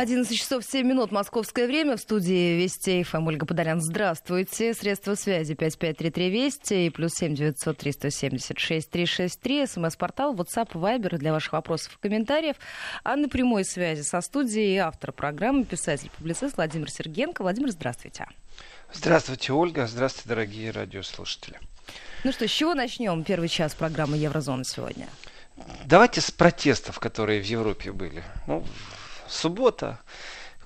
[0.00, 1.98] 11 часов 7 минут московское время.
[1.98, 3.82] В студии Вести ФМ Ольга Подолян.
[3.82, 4.72] Здравствуйте.
[4.72, 9.66] Средства связи 5533 Вести и плюс 7 900 376 363.
[9.66, 12.56] СМС-портал, WhatsApp, Viber для ваших вопросов и комментариев.
[13.04, 17.42] А на прямой связи со студией автор программы, писатель-публицист Владимир Сергенко.
[17.42, 18.26] Владимир, здравствуйте.
[18.94, 19.86] Здравствуйте, Ольга.
[19.86, 21.58] Здравствуйте, дорогие радиослушатели.
[22.24, 25.08] Ну что, с чего начнем первый час программы Еврозона сегодня?
[25.84, 28.24] Давайте с протестов, которые в Европе были.
[28.46, 28.64] Ну,
[29.30, 30.00] суббота.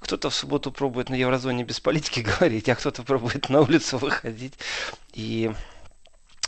[0.00, 4.54] Кто-то в субботу пробует на еврозоне без политики говорить, а кто-то пробует на улицу выходить.
[5.12, 5.52] И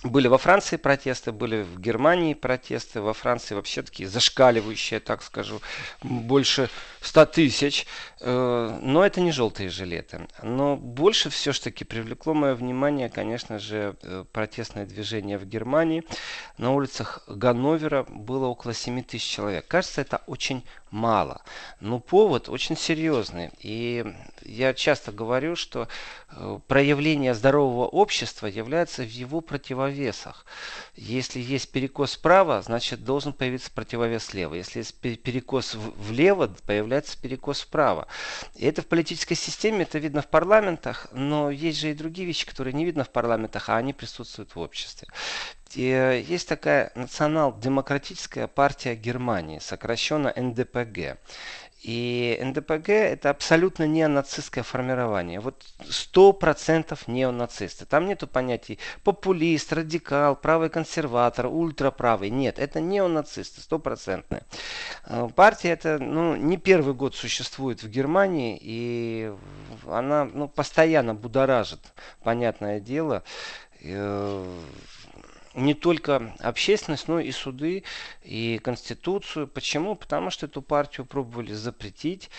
[0.02, 3.00] были во Франции протесты, были в Германии протесты.
[3.00, 5.60] Во Франции вообще такие зашкаливающие, так скажу,
[6.02, 6.68] больше
[7.00, 7.86] 100 тысяч.
[8.20, 10.26] Э, но это не желтые жилеты.
[10.42, 16.02] Но больше все-таки привлекло мое внимание, конечно же, э, протестное движение в Германии.
[16.56, 19.66] На улицах Ганновера было около 7 тысяч человек.
[19.68, 21.42] Кажется, это очень мало.
[21.80, 23.50] Но повод очень серьезный.
[23.60, 24.04] И
[24.42, 25.88] я часто говорю, что
[26.30, 30.46] э, проявление здорового общества является в его противовесах.
[30.94, 34.54] Если есть перекос справа, значит должен появиться противовес слева.
[34.54, 38.05] Если есть перекос влево, появляется перекос вправо.
[38.54, 42.46] И это в политической системе, это видно в парламентах, но есть же и другие вещи,
[42.46, 45.08] которые не видно в парламентах, а они присутствуют в обществе.
[45.74, 51.18] И есть такая национал-демократическая партия Германии, сокращенно НДПГ.
[51.82, 55.40] И НДПГ это абсолютно неонацистское формирование.
[55.40, 57.84] Вот сто процентов неонацисты.
[57.84, 62.30] Там нету понятий популист, радикал, правый консерватор, ультраправый.
[62.30, 64.42] Нет, это неонацисты, стопроцентные.
[65.04, 69.32] Э, партия это ну, не первый год существует в Германии, и
[69.86, 71.80] она ну, постоянно будоражит,
[72.22, 73.22] понятное дело
[73.82, 74.60] э,
[75.56, 77.84] не только общественность, но и суды,
[78.22, 79.48] и Конституцию.
[79.48, 79.96] Почему?
[79.96, 82.30] Потому что эту партию пробовали запретить.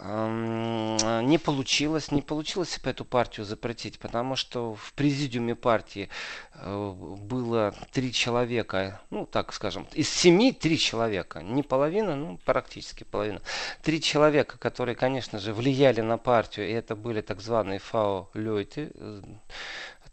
[0.00, 2.10] Не получилось.
[2.10, 6.08] Не получилось эту партию запретить, потому что в президиуме партии
[6.54, 13.04] э, было три человека, ну так скажем, из семи три человека, не половина, ну практически
[13.04, 13.40] половина.
[13.82, 19.22] Три человека, которые, конечно же, влияли на партию, и это были так званые фау-лёйты, э,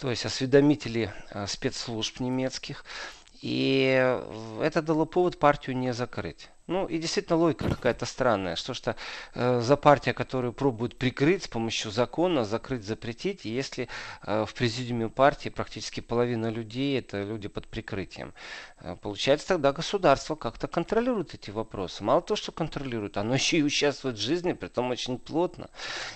[0.01, 2.85] то есть осведомители э, спецслужб немецких.
[3.41, 4.19] И
[4.61, 6.49] это дало повод партию не закрыть.
[6.65, 8.95] Ну и действительно логика какая-то странная, что что
[9.35, 13.89] э, за партия, которую пробуют прикрыть с помощью закона, закрыть, запретить, если
[14.23, 18.33] э, в президиуме партии практически половина людей это люди под прикрытием.
[18.79, 22.03] Э, получается тогда государство как-то контролирует эти вопросы.
[22.03, 25.69] Мало того, что контролирует, оно еще и участвует в жизни, при том очень плотно.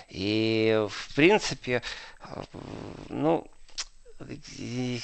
[0.08, 1.82] И в принципе,
[2.24, 2.42] э,
[3.10, 3.46] ну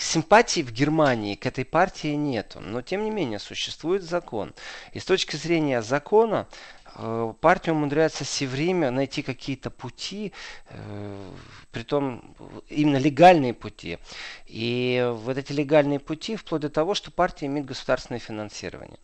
[0.00, 2.60] симпатии в Германии к этой партии нету.
[2.60, 4.54] Но тем не менее существует закон.
[4.92, 6.46] И с точки зрения закона
[6.94, 10.32] э, партия умудряется все время найти какие-то пути,
[10.70, 11.30] э,
[11.72, 12.34] притом
[12.68, 13.98] именно легальные пути.
[14.46, 18.98] И вот эти легальные пути вплоть до того, что партия имеет государственное финансирование.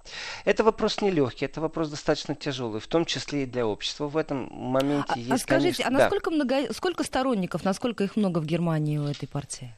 [0.46, 4.08] Это вопрос нелегкий, это вопрос достаточно тяжелый, в том числе и для общества.
[4.08, 6.36] В этом моменте а, есть, А скажите, конечно, а насколько да.
[6.36, 9.74] много, сколько сторонников, насколько их много в Германии у этой партии?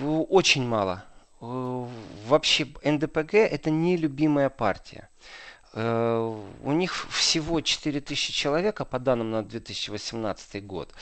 [0.00, 1.04] Очень мало.
[1.40, 1.86] Э,
[2.26, 5.08] вообще НДПГ это нелюбимая партия.
[5.80, 6.34] Э,
[6.64, 10.92] у них всего 4000 человек, а по данным на 2018 год.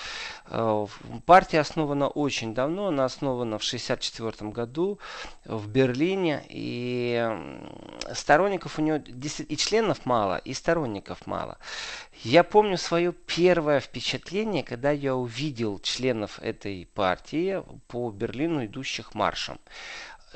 [0.49, 0.87] Э,
[1.25, 4.99] партия основана очень давно, она основана в 1964 году
[5.47, 7.27] в Берлине, и
[8.13, 9.03] сторонников у нее
[9.49, 11.57] и членов мало, и сторонников мало.
[12.23, 19.59] Я помню свое первое впечатление, когда я увидел членов этой партии по Берлину идущих маршем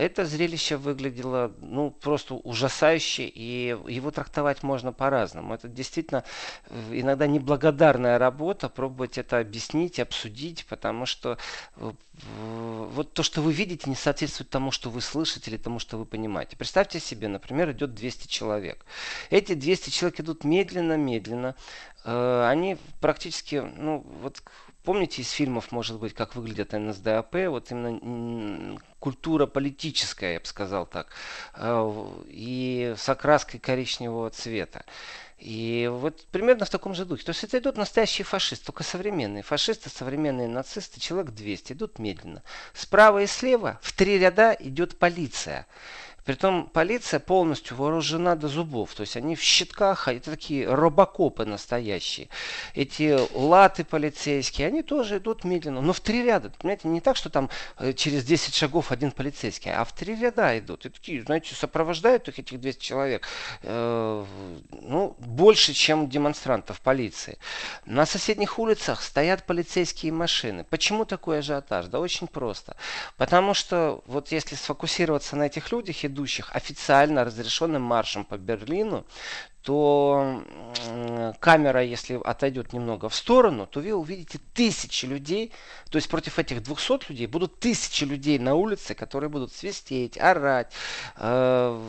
[0.01, 5.55] это зрелище выглядело ну, просто ужасающе, и его трактовать можно по-разному.
[5.55, 6.25] Это действительно
[6.69, 11.37] э, иногда неблагодарная работа, пробовать это объяснить, обсудить, потому что
[11.77, 11.93] э,
[12.33, 16.07] вот то, что вы видите, не соответствует тому, что вы слышите или тому, что вы
[16.07, 16.57] понимаете.
[16.57, 18.85] Представьте себе, например, идет 200 человек.
[19.29, 21.55] Эти 200 человек идут медленно-медленно.
[22.05, 24.43] Э, они практически, ну, вот
[24.83, 30.87] Помните из фильмов, может быть, как выглядят НСДАП, вот именно культура политическая, я бы сказал
[30.87, 31.09] так,
[31.55, 34.85] э, и с окраской коричневого цвета.
[35.41, 37.25] И вот примерно в таком же духе.
[37.25, 39.43] То есть это идут настоящие фашисты, только современные.
[39.43, 42.43] Фашисты, современные нацисты, человек 200, идут медленно.
[42.75, 45.67] Справа и слева в три ряда идет полиция.
[46.31, 48.95] Притом полиция полностью вооружена до зубов.
[48.95, 52.29] То есть они в щитках, а это такие робокопы настоящие.
[52.73, 55.81] Эти латы полицейские, они тоже идут медленно.
[55.81, 56.53] Но в три ряда.
[56.57, 60.57] Понимаете, не так, что там э, через 10 шагов один полицейский, а в три ряда
[60.57, 60.87] идут.
[60.87, 63.27] И такие, знаете, сопровождают их этих 200 человек.
[63.65, 64.25] Э,
[64.71, 67.39] ну, больше, чем демонстрантов полиции.
[67.87, 70.63] На соседних улицах стоят полицейские машины.
[70.63, 71.87] Почему такой ажиотаж?
[71.87, 72.77] Да очень просто.
[73.17, 79.07] Потому что вот если сфокусироваться на этих людях, идущих официально разрешенным маршем по Берлину,
[79.63, 80.43] то
[81.39, 85.53] камера, если отойдет немного в сторону, то вы увидите тысячи людей,
[85.91, 90.73] то есть против этих 200 людей будут тысячи людей на улице, которые будут свистеть, орать,
[91.17, 91.81] э,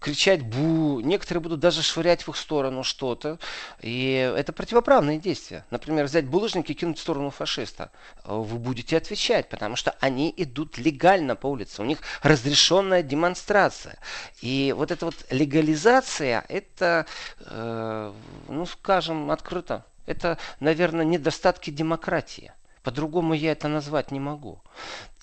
[0.00, 3.38] кричать бу, некоторые будут даже швырять в их сторону что-то,
[3.80, 5.64] и это противоправные действия.
[5.70, 7.92] Например, взять булыжник и кинуть в сторону фашиста.
[8.24, 13.98] Вы будете отвечать, потому что они идут легально по улице, у них разрешенная демонстрация.
[14.40, 17.06] И вот эта вот легализация, это это,
[17.40, 18.12] э,
[18.48, 22.52] ну скажем открыто, это, наверное, недостатки демократии.
[22.82, 24.60] По-другому я это назвать не могу.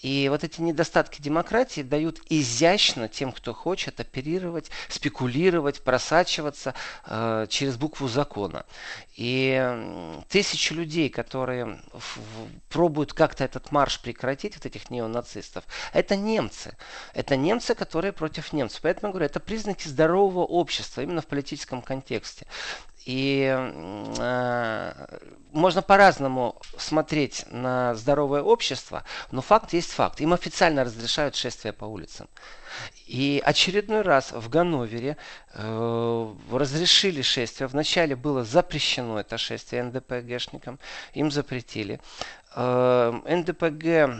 [0.01, 6.75] И вот эти недостатки демократии дают изящно тем, кто хочет оперировать, спекулировать, просачиваться
[7.07, 8.65] э, через букву закона.
[9.15, 12.19] И тысячи людей, которые в, в,
[12.69, 16.77] пробуют как-то этот марш прекратить, вот этих неонацистов, это немцы.
[17.15, 18.81] Это немцы, которые против немцев.
[18.83, 22.45] Поэтому я говорю, это признаки здорового общества именно в политическом контексте.
[23.05, 23.55] И
[24.17, 25.17] э,
[25.51, 30.19] можно по-разному смотреть на здоровое общество, но факт есть факт.
[30.21, 32.27] Им официально разрешают шествие по улицам.
[33.05, 35.17] И очередной раз в Ганновере
[35.53, 37.67] э, разрешили шествие.
[37.67, 40.79] Вначале было запрещено это шествие НДПГшникам,
[41.13, 42.01] им запретили.
[42.55, 44.19] Э, НДПГ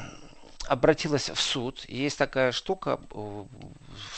[0.68, 1.86] обратилась в суд.
[1.88, 3.48] Есть такая штука, в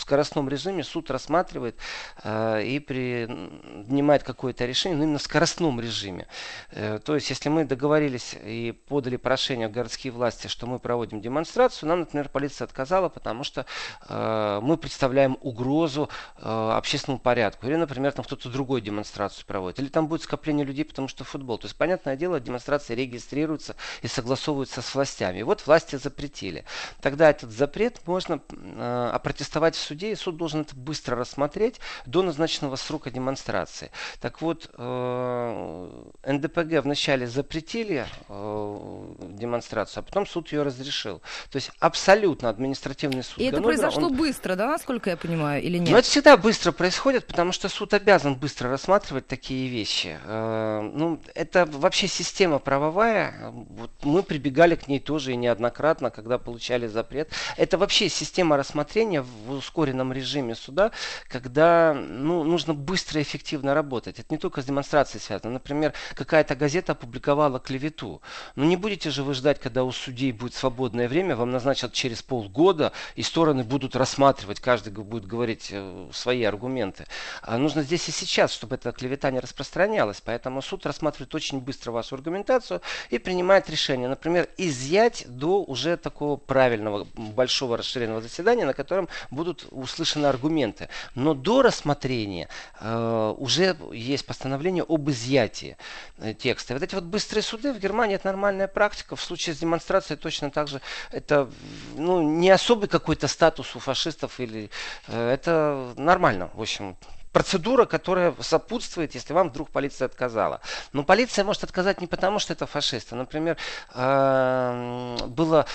[0.08, 1.76] скоростном режиме суд рассматривает
[2.24, 6.28] э, и принимает какое-то решение, но именно в скоростном режиме.
[6.72, 11.90] Э, то есть, если мы договорились и подали прошение городские власти, что мы проводим демонстрацию,
[11.90, 13.66] нам, например, полиция отказала, потому что
[14.08, 17.68] э, мы представляем угрозу э, общественному порядку.
[17.68, 19.80] Или, например, там кто-то другой демонстрацию проводит.
[19.80, 21.58] Или там будет скопление людей, потому что футбол.
[21.58, 25.40] То есть, понятное дело, демонстрации регистрируются и согласовываются с властями.
[25.40, 26.64] И вот власти запретили.
[27.02, 32.22] Тогда этот запрет можно э, опротестовать в суде, и суд должен это быстро рассмотреть до
[32.22, 33.92] назначенного срока демонстрации.
[34.22, 41.22] Так вот, э, НДПГ вначале запретили э, демонстрацию, а потом суд ее разрешил.
[41.50, 43.40] То есть абсолютно административный суд.
[43.40, 44.18] И это Ганновера, произошло он...
[44.18, 45.90] быстро, да, насколько я понимаю, или нет?
[45.90, 50.18] Ну, это всегда быстро происходит, потому что суд обязан быстро рассматривать такие вещи.
[50.24, 53.52] Э, ну, это вообще система правовая.
[53.70, 57.32] Вот мы прибегали к ней тоже и неоднократно, когда получали запрет.
[57.56, 60.92] Это вообще система рассмотрения в ускоренном режиме суда,
[61.28, 64.20] когда ну, нужно быстро и эффективно работать.
[64.20, 65.54] Это не только с демонстрацией связано.
[65.54, 68.22] Например, какая-то газета опубликовала клевету.
[68.56, 71.94] Но ну, не будете же вы ждать, когда у судей будет свободное время, вам назначат
[71.94, 77.06] через полгода, и стороны будут рассматривать, каждый будет говорить э, свои аргументы.
[77.42, 80.22] А нужно здесь и сейчас, чтобы эта клевета не распространялась.
[80.22, 84.08] Поэтому суд рассматривает очень быстро вашу аргументацию и принимает решение.
[84.08, 90.90] Например, изъять до уже такого правильного большого расширенного заседания, на котором будут услышаны аргументы.
[91.16, 95.78] Но до рассмотрения э, уже есть постановление об изъятии
[96.18, 96.74] э, текста.
[96.74, 99.16] вот эти вот быстрые суды в Германии это нормальная практика.
[99.16, 100.82] В случае с демонстрацией точно так же
[101.12, 101.50] это
[101.96, 104.70] ну, не особый какой-то статус у фашистов или
[105.08, 106.50] э, это нормально.
[106.54, 106.96] В общем,
[107.38, 110.60] процедура, которая сопутствует, если вам вдруг полиция отказала.
[110.92, 113.14] Но полиция может отказать не потому, что это фашисты.
[113.14, 113.58] Например,
[113.94, 115.68] э, было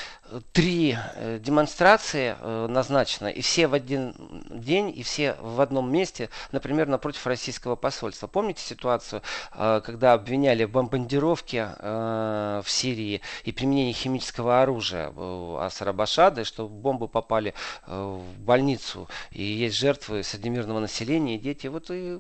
[0.51, 4.13] три э, демонстрации э, назначено, и все в один
[4.51, 8.27] день, и все в одном месте, например, напротив российского посольства.
[8.27, 15.13] Помните ситуацию, когда обвиняли в бомбардировке в Сирии и применении химического оружия
[15.61, 17.55] Асара Башада, что бомбы попали
[17.87, 21.67] в больницу, и есть жертвы среди мирного населения, и дети.
[21.67, 22.19] Вот и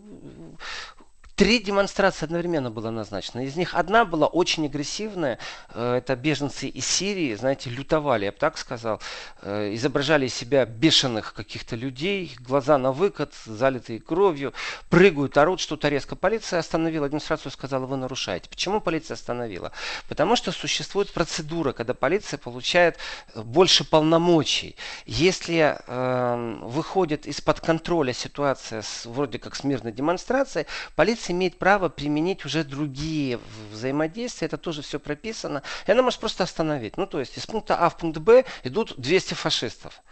[1.43, 3.41] Три демонстрации одновременно было назначено.
[3.41, 5.41] Из них одна была очень агрессивная.
[5.75, 9.01] Э, это беженцы из Сирии, знаете, лютовали, я бы так сказал.
[9.41, 14.55] Э, изображали из себя бешеных каких-то людей, глаза на выкат, залитые кровью,
[14.89, 16.15] прыгают, орут что-то резко.
[16.15, 18.49] Полиция остановила администрацию, сказала, вы нарушаете.
[18.49, 19.73] Почему полиция остановила?
[20.09, 22.99] Потому что существует процедура, когда полиция получает
[23.35, 24.77] э, больше полномочий.
[25.07, 31.89] Если э, выходит из-под контроля ситуация с, вроде как с мирной демонстрацией, полиция имеет право
[31.89, 33.39] применить уже другие
[33.71, 36.97] взаимодействия, это тоже все прописано, и она может просто остановить.
[36.97, 40.03] Ну, то есть из пункта А в пункт Б идут 200 фашистов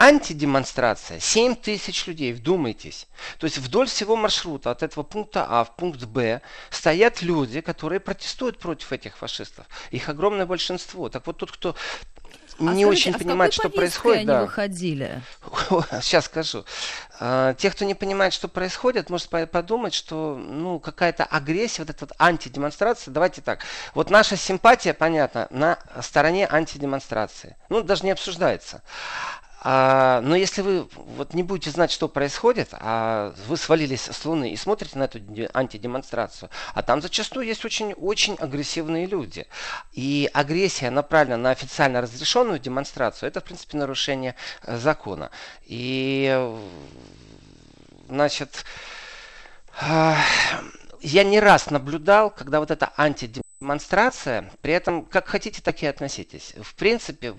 [0.00, 3.06] антидемонстрация 7 тысяч людей, вдумайтесь.
[3.38, 8.00] То есть вдоль всего маршрута от этого пункта А в пункт Б стоят люди, которые
[8.00, 9.66] протестуют против этих фашистов.
[9.90, 11.10] Их огромное большинство.
[11.10, 11.76] Так вот тот, кто
[12.68, 14.18] а не скажите, очень а понимает, что происходит.
[14.18, 14.42] Они да.
[14.42, 15.22] выходили?
[16.02, 16.64] Сейчас скажу.
[17.18, 22.06] А, те, кто не понимает, что происходит, может подумать, что ну, какая-то агрессия, вот эта
[22.06, 23.12] вот антидемонстрация.
[23.12, 23.60] Давайте так.
[23.94, 27.56] Вот наша симпатия, понятно, на стороне антидемонстрации.
[27.68, 28.82] Ну, даже не обсуждается.
[29.62, 34.50] А, но если вы вот не будете знать, что происходит, а вы свалились с Луны
[34.50, 35.20] и смотрите на эту
[35.52, 39.46] антидемонстрацию, а там зачастую есть очень-очень агрессивные люди.
[39.92, 45.30] И агрессия направлена на официально разрешенную демонстрацию, это, в принципе, нарушение э, закона.
[45.66, 46.58] И,
[48.08, 48.64] значит,
[51.02, 55.86] я не раз наблюдал, когда вот эта антидемонстрация демонстрация, при этом как хотите, так и
[55.86, 56.54] относитесь.
[56.62, 57.34] В принципе,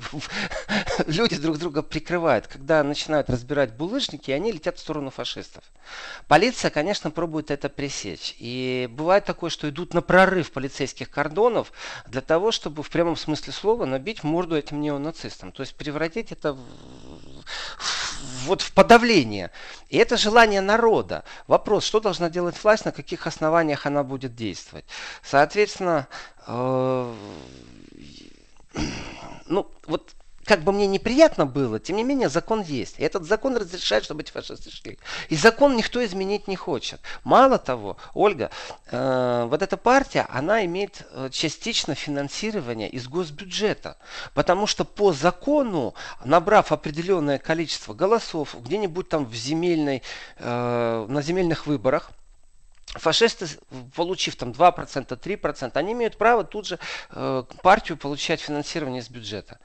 [1.07, 2.45] люди друг друга прикрывают.
[2.45, 5.63] Когда начинают разбирать булыжники, они летят в сторону фашистов.
[6.27, 8.35] Полиция, конечно, пробует это пресечь.
[8.37, 11.71] И бывает такое, что идут на прорыв полицейских кордонов
[12.05, 15.51] для того, чтобы в прямом смысле слова набить морду этим неонацистам.
[15.51, 16.59] То есть превратить это в,
[18.45, 19.51] вот в подавление.
[19.89, 21.23] И это желание народа.
[21.47, 24.85] Вопрос, что должна делать власть, на каких основаниях она будет действовать.
[25.23, 26.07] Соответственно,
[26.47, 27.13] э,
[29.47, 30.11] ну, вот
[30.45, 32.99] как бы мне неприятно было, тем не менее закон есть.
[32.99, 34.97] И этот закон разрешает, чтобы эти фашисты шли.
[35.29, 36.99] И закон никто изменить не хочет.
[37.23, 38.49] Мало того, Ольга,
[38.87, 43.97] э, вот эта партия, она имеет э, частично финансирование из госбюджета.
[44.33, 45.93] Потому что по закону,
[46.23, 50.01] набрав определенное количество голосов, где-нибудь там в земельной,
[50.37, 52.11] э, на земельных выборах,
[52.87, 53.47] фашисты,
[53.95, 56.79] получив там 2%, 3%, они имеют право тут же
[57.11, 59.59] э, партию получать финансирование из бюджета.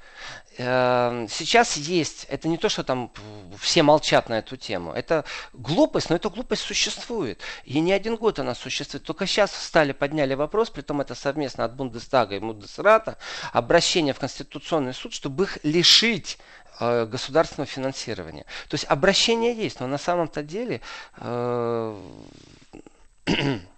[0.59, 3.11] Э, сейчас есть, это не то, что там
[3.59, 7.41] все молчат на эту тему, это глупость, но эта глупость существует.
[7.65, 9.05] И не один год она существует.
[9.05, 13.19] Только сейчас встали, подняли вопрос, при том это совместно от Бундестага и Бундесрата,
[13.53, 16.39] обращение в Конституционный суд, чтобы их лишить
[16.79, 18.45] э, государственного финансирования.
[18.69, 20.81] То есть обращение есть, но на самом-то деле
[21.17, 22.01] э,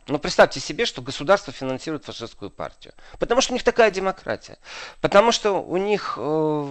[0.06, 2.94] но представьте себе, что государство финансирует фашистскую партию.
[3.18, 4.58] Потому что у них такая демократия.
[5.00, 6.14] Потому что у них...
[6.18, 6.68] Э,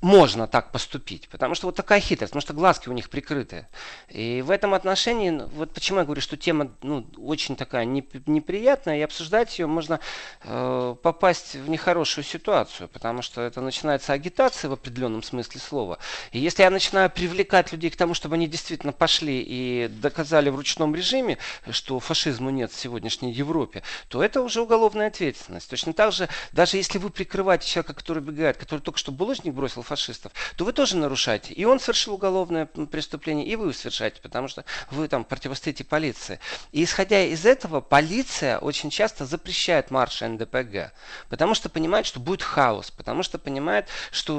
[0.00, 1.28] можно так поступить.
[1.28, 3.68] Потому что вот такая хитрость, потому что глазки у них прикрыты.
[4.08, 8.98] И в этом отношении, ну, вот почему я говорю, что тема ну, очень такая неприятная,
[8.98, 10.00] и обсуждать ее можно
[10.42, 15.98] э, попасть в нехорошую ситуацию, потому что это начинается агитация в определенном смысле слова.
[16.32, 20.56] И если я начинаю привлекать людей к тому, чтобы они действительно пошли и доказали в
[20.56, 21.38] ручном режиме,
[21.70, 25.68] что фашизму нет в сегодняшней Европе, то это уже уголовная ответственность.
[25.68, 29.82] Точно так же, даже если вы прикрываете человека, который бегает, который только что булыжник бросил
[29.90, 31.52] фашистов, то вы тоже нарушаете.
[31.52, 36.38] И он совершил уголовное преступление, и вы совершаете, потому что вы там противостоите полиции.
[36.72, 40.92] И исходя из этого, полиция очень часто запрещает марши НДПГ,
[41.28, 44.32] потому что понимает, что будет хаос, потому что понимает, что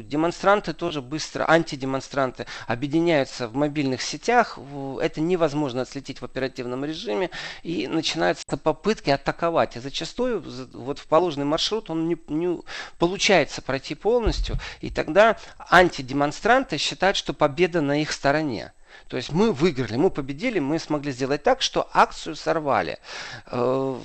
[0.00, 4.58] э, демонстранты тоже быстро, антидемонстранты, объединяются в мобильных сетях,
[5.00, 7.30] это невозможно отследить в оперативном режиме,
[7.62, 9.76] и начинаются попытки атаковать.
[9.76, 12.60] И зачастую вот в положенный маршрут он не, не
[12.98, 15.36] получается пройти полностью, и и тогда
[15.70, 18.72] антидемонстранты считают, что победа на их стороне.
[19.08, 22.98] То есть мы выиграли, мы победили, мы смогли сделать так, что акцию сорвали.
[23.46, 23.98] Э,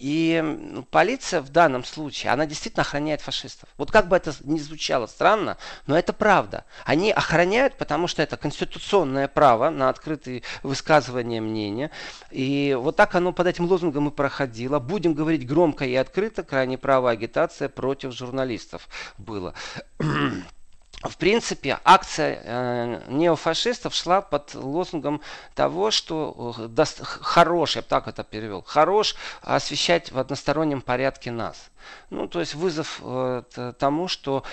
[0.00, 3.68] и ну, полиция в данном случае, она действительно охраняет фашистов.
[3.76, 6.64] Вот как бы это ни звучало странно, но это правда.
[6.86, 11.90] Они охраняют, потому что это конституционное право на открытые высказывания мнения.
[12.30, 14.78] И вот так оно под этим лозунгом и проходило.
[14.78, 19.54] Будем говорить громко и открыто, крайне правая агитация против журналистов было
[21.02, 25.22] в принципе, акция э, неофашистов шла под лозунгом
[25.54, 31.70] того, что э, хорош, я бы так это перевел, хорош освещать в одностороннем порядке нас.
[32.10, 33.42] Ну, то есть вызов э,
[33.78, 34.44] тому, что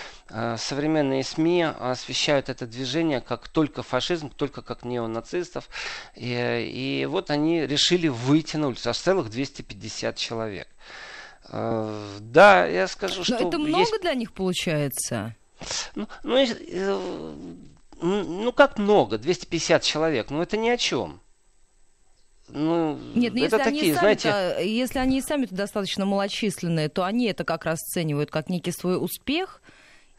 [0.57, 5.67] современные СМИ освещают это движение как только фашизм, только как неонацистов.
[6.15, 10.69] И, и вот они решили выйти на улицу, аж целых 250 человек.
[11.49, 13.35] Да, я скажу, Но что...
[13.35, 14.01] это много есть...
[14.01, 15.35] для них получается?
[15.95, 17.33] Ну, ну, э,
[18.01, 21.21] ну как много, 250 человек, ну это ни о чем.
[22.49, 24.55] Ну, Нет, ну, это если такие, они знаете...
[24.63, 29.61] Если они сами достаточно малочисленные, то они это как раз оценивают как некий свой успех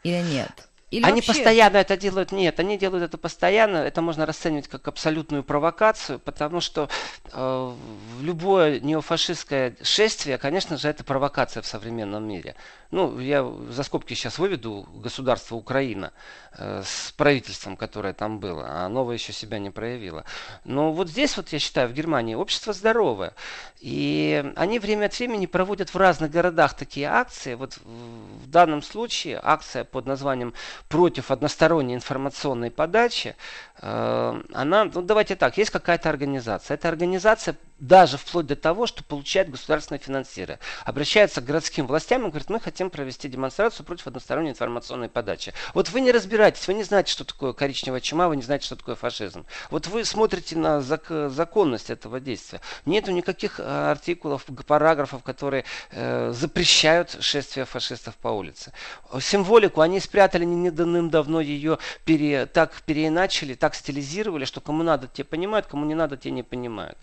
[0.03, 0.68] или нет?
[0.91, 1.33] Или они вообще...
[1.33, 2.31] постоянно это делают?
[2.31, 3.77] Нет, они делают это постоянно.
[3.77, 6.89] Это можно расценивать как абсолютную провокацию, потому что
[7.31, 7.73] э,
[8.21, 12.55] любое неофашистское шествие, конечно же, это провокация в современном мире.
[12.91, 16.11] Ну, я за скобки сейчас выведу государство Украина
[16.57, 20.25] э, с правительством, которое там было, а новое еще себя не проявило.
[20.63, 23.33] Но вот здесь вот, я считаю, в Германии общество здоровое.
[23.79, 27.53] И они время от времени проводят в разных городах такие акции.
[27.53, 30.55] Вот в данном случае акция под названием
[30.87, 33.35] «Против односторонней информационной подачи»,
[33.81, 36.75] э, она, ну давайте так, есть какая-то организация.
[36.75, 40.59] Эта организация даже вплоть до того, что получает государственное финансирование.
[40.83, 45.53] Обращается к городским властям и говорит, мы хотим провести демонстрацию против односторонней информационной подачи.
[45.73, 48.75] Вот вы не разбираетесь, вы не знаете, что такое коричневая чума, вы не знаете, что
[48.75, 49.45] такое фашизм.
[49.71, 52.61] Вот вы смотрите на зак- законность этого действия.
[52.85, 58.73] Нету никаких э, артикулов, параграфов, которые э, запрещают шествие фашистов по улице.
[59.21, 65.23] Символику они спрятали не давным-давно ее пере, так переиначили, так стилизировали, что кому надо, те
[65.23, 66.97] понимают, кому не надо, те не понимают.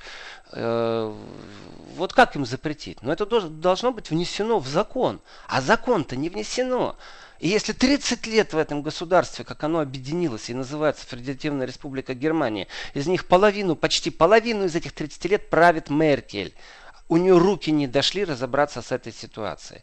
[0.52, 1.12] Э,
[1.96, 3.02] вот как им запретить?
[3.02, 5.20] Но это должно быть внесено в закон.
[5.48, 6.96] А закон-то не внесено.
[7.38, 12.66] И если 30 лет в этом государстве, как оно объединилось и называется Федеративная Республика Германия,
[12.94, 16.54] из них половину, почти половину из этих 30 лет правит Меркель.
[17.08, 19.82] У нее руки не дошли разобраться с этой ситуацией.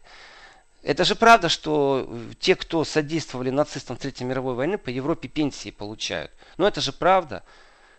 [0.84, 2.06] Это же правда, что
[2.38, 6.30] те, кто содействовали нацистам в Третьей мировой войны, по Европе пенсии получают.
[6.58, 7.42] Но это же правда.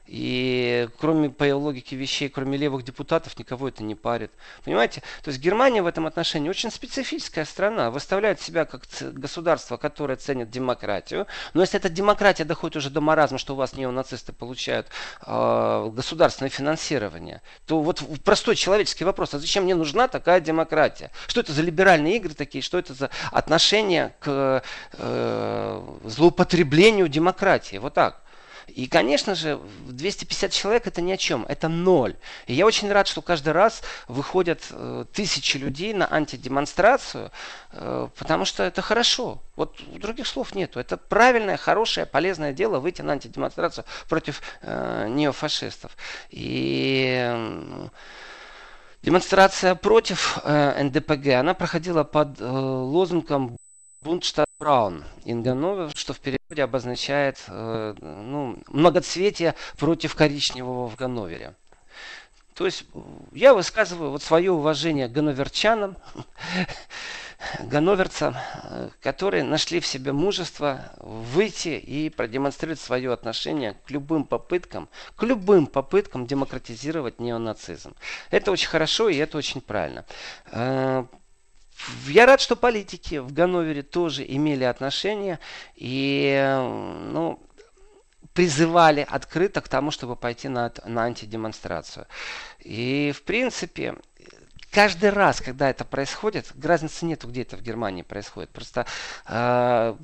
[0.07, 4.31] И кроме по логике вещей, кроме левых депутатов, никого это не парит.
[4.63, 5.01] Понимаете?
[5.23, 7.89] То есть Германия в этом отношении очень специфическая страна.
[7.89, 11.25] Выставляет себя как государство, которое ценит демократию.
[11.53, 14.87] Но если эта демократия доходит уже до маразма, что у вас неонацисты получают
[15.25, 21.09] э, государственное финансирование, то вот простой человеческий вопрос, а зачем мне нужна такая демократия?
[21.27, 22.61] Что это за либеральные игры такие?
[22.61, 27.77] Что это за отношение к э, злоупотреблению демократии?
[27.77, 28.24] Вот так.
[28.67, 32.15] И, конечно же, 250 человек это ни о чем, это ноль.
[32.47, 37.31] И я очень рад, что каждый раз выходят э, тысячи людей на антидемонстрацию,
[37.71, 39.41] э, потому что это хорошо.
[39.55, 40.79] Вот других слов нету.
[40.79, 45.95] Это правильное, хорошее, полезное дело выйти на антидемонстрацию против э, неофашистов.
[46.31, 47.87] И
[49.03, 53.57] демонстрация против э, НДПГ, она проходила под э, лозунгом
[54.05, 61.55] Бундштадт Браун Инганновер, что в переводе обозначает э, ну, многоцветие против коричневого в Ганновере.
[62.53, 62.85] То есть
[63.33, 65.97] я высказываю вот свое уважение ганноверчанам,
[67.61, 74.87] ганноверцам, э, которые нашли в себе мужество выйти и продемонстрировать свое отношение к любым попыткам,
[75.15, 77.95] к любым попыткам демократизировать неонацизм.
[78.29, 80.05] Это очень хорошо и это очень правильно.
[82.07, 85.39] Я рад, что политики в Ганновере тоже имели отношение
[85.75, 86.43] и
[87.11, 87.39] ну,
[88.33, 92.05] призывали открыто к тому, чтобы пойти на, на антидемонстрацию.
[92.59, 93.95] И, в принципе,
[94.71, 98.49] каждый раз, когда это происходит, разницы нету, где это в Германии происходит.
[98.49, 98.85] Просто
[99.27, 99.95] э,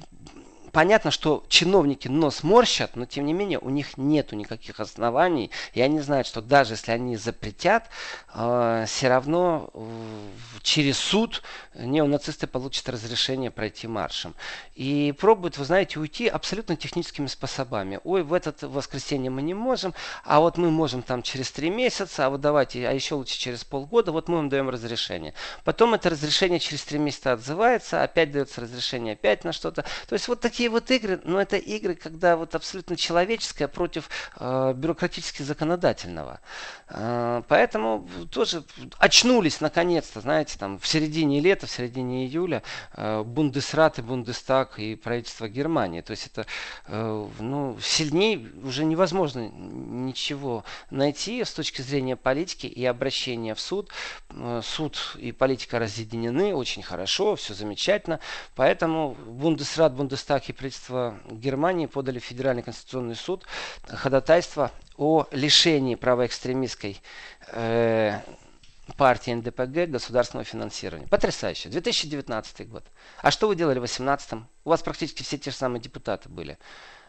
[0.72, 5.82] понятно, что чиновники нос морщат, но тем не менее у них нету никаких оснований, и
[5.82, 7.90] они знают, что даже если они запретят,
[8.34, 9.82] э, все равно э,
[10.62, 11.42] через суд
[11.76, 14.36] неонацисты получат разрешение пройти маршем.
[14.76, 18.00] И пробуют, вы знаете, уйти абсолютно техническими способами.
[18.04, 22.26] Ой, в этот воскресенье мы не можем, а вот мы можем там через три месяца,
[22.26, 25.34] а вот давайте, а еще лучше через полгода, вот мы вам даем разрешение.
[25.64, 29.84] Потом это разрешение через три месяца отзывается, опять дается разрешение опять на что-то.
[30.08, 34.10] То есть вот такие такие вот игры, но это игры, когда вот абсолютно человеческое против
[34.38, 36.40] э, бюрократически законодательного.
[36.88, 38.64] Э, поэтому тоже
[39.00, 42.62] очнулись наконец-то, знаете, там в середине лета, в середине июля
[42.94, 46.02] э, Бундесрат и Бундестаг и правительство Германии.
[46.02, 46.46] То есть это
[46.88, 53.90] э, ну, сильнее уже невозможно ничего найти с точки зрения политики и обращения в суд.
[54.62, 58.20] Суд и политика разъединены очень хорошо, все замечательно.
[58.56, 63.46] Поэтому Бундесрат, Бундестаг и правительство Германии подали в Федеральный конституционный суд
[63.88, 67.02] ходатайство о лишении правоэкстремистской
[67.48, 68.20] э,
[68.98, 71.08] партии НДПГ государственного финансирования.
[71.08, 71.70] Потрясающе.
[71.70, 72.84] 2019 год.
[73.22, 74.34] А что вы делали в 2018?
[74.64, 76.58] У вас практически все те же самые депутаты были.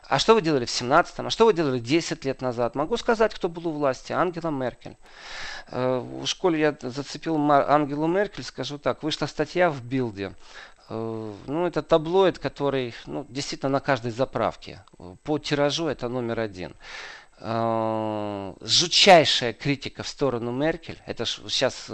[0.09, 1.27] А что вы делали в 17-м?
[1.27, 2.75] А что вы делали 10 лет назад?
[2.75, 4.13] Могу сказать, кто был у власти.
[4.13, 4.97] Ангела Меркель.
[5.69, 9.03] Э, в школе я зацепил Ангелу Меркель, скажу так.
[9.03, 10.35] Вышла статья в Билде
[10.89, 14.85] ну, это таблоид, который ну, действительно на каждой заправке.
[15.23, 16.75] По тиражу это номер один.
[17.39, 20.99] Э, жутчайшая критика в сторону Меркель.
[21.07, 21.91] Это сейчас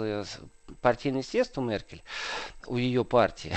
[1.23, 2.01] съезд у Меркель,
[2.67, 3.53] у ее партии,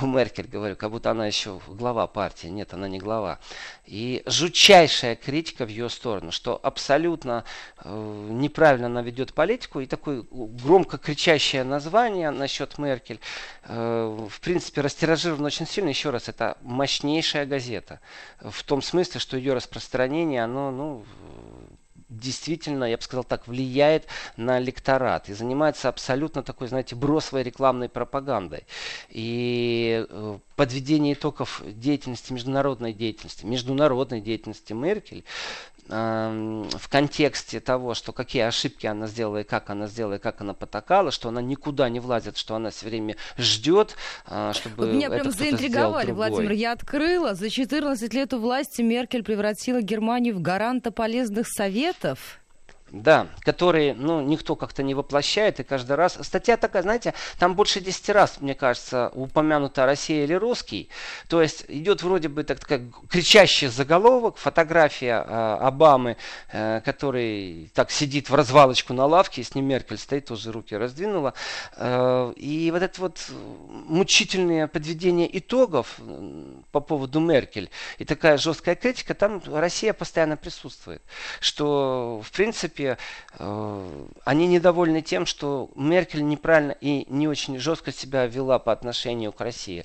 [0.00, 2.48] у Меркель, говорю, как будто она еще глава партии.
[2.48, 3.38] Нет, она не глава.
[3.86, 7.44] И жутчайшая критика в ее сторону, что абсолютно
[7.82, 9.80] э, неправильно она ведет политику.
[9.80, 13.20] И такое громко кричащее название насчет Меркель,
[13.64, 15.88] э, в принципе, растиражировано очень сильно.
[15.88, 18.00] Еще раз, это мощнейшая газета.
[18.40, 21.04] В том смысле, что ее распространение, оно, ну,
[22.10, 27.88] действительно, я бы сказал так, влияет на электорат и занимается абсолютно такой, знаете, бросовой рекламной
[27.88, 28.66] пропагандой.
[29.08, 35.24] И э, подведение итогов деятельности, международной деятельности, международной деятельности Меркель
[35.90, 40.54] в контексте того, что какие ошибки она сделала и как она сделала, и как она
[40.54, 45.30] потакала, что она никуда не влазит, что она все время ждет, а, чтобы Меня прям
[45.30, 46.52] заинтриговали, Владимир.
[46.52, 47.34] Я открыла.
[47.34, 52.39] За 14 лет у власти Меркель превратила Германию в гаранта полезных советов.
[52.92, 56.18] Да, которые, ну, никто как-то не воплощает, и каждый раз...
[56.22, 60.88] Статья такая, знаете, там больше 10 раз, мне кажется, упомянута Россия или русский.
[61.28, 66.16] То есть идет вроде бы так, как кричащий заголовок, фотография э, Обамы,
[66.50, 71.34] э, который так сидит в развалочку на лавке, с ним Меркель стоит, тоже руки раздвинула.
[71.76, 73.20] Э, и вот это вот
[73.68, 76.00] мучительное подведение итогов
[76.72, 81.02] по поводу Меркель и такая жесткая критика, там Россия постоянно присутствует.
[81.38, 82.98] Что, в принципе, принципе,
[83.38, 89.32] э, они недовольны тем, что Меркель неправильно и не очень жестко себя вела по отношению
[89.32, 89.84] к России.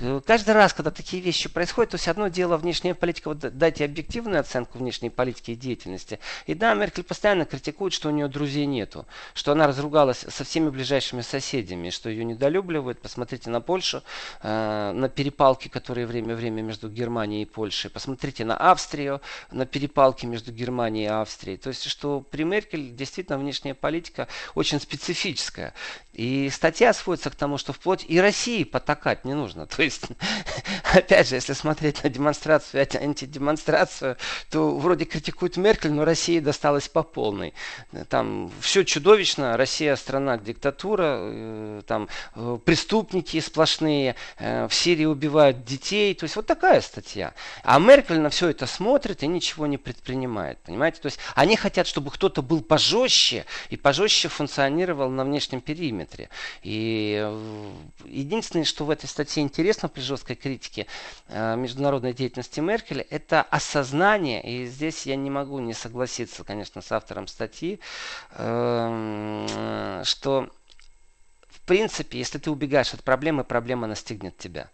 [0.00, 3.84] Э, каждый раз, когда такие вещи происходят, то есть одно дело внешняя политика, вот дайте
[3.84, 6.18] объективную оценку внешней политики и деятельности.
[6.46, 10.70] И да, Меркель постоянно критикует, что у нее друзей нету, что она разругалась со всеми
[10.70, 13.00] ближайшими соседями, что ее недолюбливают.
[13.00, 14.02] Посмотрите на Польшу,
[14.42, 17.90] э, на перепалки, которые время-время между Германией и Польшей.
[17.90, 21.58] Посмотрите на Австрию, на перепалки между Германией и Австрией.
[21.58, 25.72] То есть, что при Меркель действительно внешняя политика очень специфическая.
[26.12, 29.66] И статья сводится к тому, что вплоть и России потакать не нужно.
[29.76, 30.02] То есть,
[30.92, 34.18] опять же, если смотреть на демонстрацию антидемонстрацию,
[34.50, 37.54] то вроде критикуют Меркель, но России досталось по полной.
[38.10, 45.64] Там все чудовищно, Россия страна диктатура, э, там э, преступники сплошные, э, в Сирии убивают
[45.64, 46.14] детей.
[46.14, 47.32] То есть вот такая статья.
[47.62, 50.58] А Меркель на все это смотрит и ничего не предпринимает.
[50.58, 51.00] Понимаете?
[51.00, 56.28] То есть они хотят, чтобы кто кто-то был пожестче и пожестче функционировал на внешнем периметре.
[56.64, 57.70] И э,
[58.04, 60.88] единственное, что в этой статье интересно при жесткой критике
[61.28, 66.90] э, международной деятельности Меркель, это осознание, и здесь я не могу не согласиться, конечно, с
[66.90, 67.78] автором статьи,
[68.32, 70.48] э, что
[71.48, 74.68] в принципе, если ты убегаешь от проблемы, проблема настигнет тебя.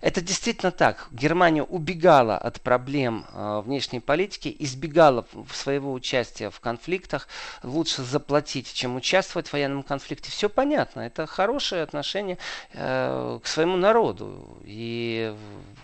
[0.00, 1.08] Это действительно так.
[1.10, 7.28] Германия убегала от проблем э, внешней политики, избегала своего участия в конфликтах.
[7.62, 10.30] Лучше заплатить, чем участвовать в военном конфликте.
[10.30, 11.00] Все понятно.
[11.00, 12.38] Это хорошее отношение
[12.72, 14.58] э, к своему народу.
[14.64, 15.34] И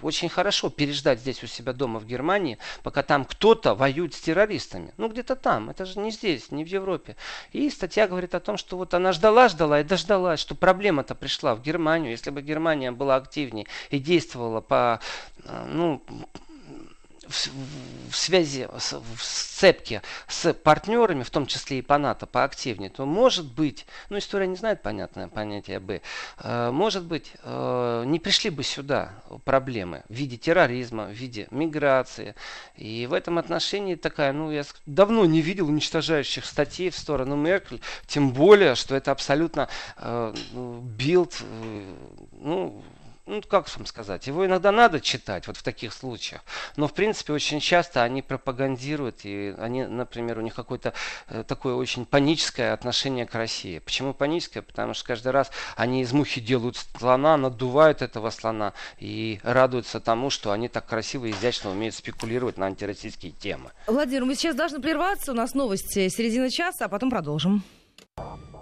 [0.00, 4.94] очень хорошо переждать здесь у себя дома в Германии, пока там кто-то воюет с террористами.
[4.96, 5.68] Ну, где-то там.
[5.68, 7.16] Это же не здесь, не в Европе.
[7.52, 11.54] И статья говорит о том, что вот она ждала, ждала и дождалась, что проблема-то пришла
[11.54, 12.12] в Германию.
[12.12, 15.00] Если бы Германия была активнее и действовала по,
[15.44, 16.02] э, ну,
[17.28, 23.06] в, связи, с, в сцепке с партнерами, в том числе и по НАТО, поактивнее, то
[23.06, 26.00] может быть, ну история не знает понятное понятие Б,
[26.38, 29.14] э, может быть, э, не пришли бы сюда
[29.44, 32.34] проблемы в виде терроризма, в виде миграции.
[32.76, 37.80] И в этом отношении такая, ну я давно не видел уничтожающих статей в сторону Меркель,
[38.06, 41.42] тем более, что это абсолютно э, Bild,
[42.32, 42.82] ну,
[43.26, 46.42] ну, как вам сказать, его иногда надо читать, вот в таких случаях.
[46.76, 50.94] Но, в принципе, очень часто они пропагандируют, и они, например, у них какое-то
[51.28, 53.80] э, такое очень паническое отношение к России.
[53.80, 54.62] Почему паническое?
[54.62, 60.30] Потому что каждый раз они из мухи делают слона, надувают этого слона и радуются тому,
[60.30, 63.72] что они так красиво и изящно умеют спекулировать на антироссийские темы.
[63.86, 67.64] Владимир, мы сейчас должны прерваться, у нас новости середины часа, а потом продолжим.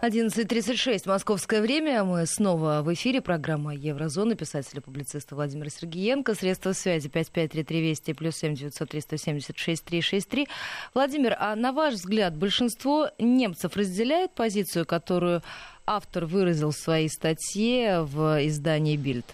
[0.05, 2.05] 11.36 московское время.
[2.05, 3.23] Мы снова в эфире.
[3.23, 4.35] Программа Еврозона.
[4.35, 6.35] Писатель и публицист Владимир Сергеенко.
[6.35, 10.49] Средства связи 5533 Вести плюс 7 903 176 363.
[10.93, 15.43] Владимир, а на ваш взгляд, большинство немцев разделяет позицию, которую
[15.87, 19.25] автор выразил в своей статье в издании «Бильд»?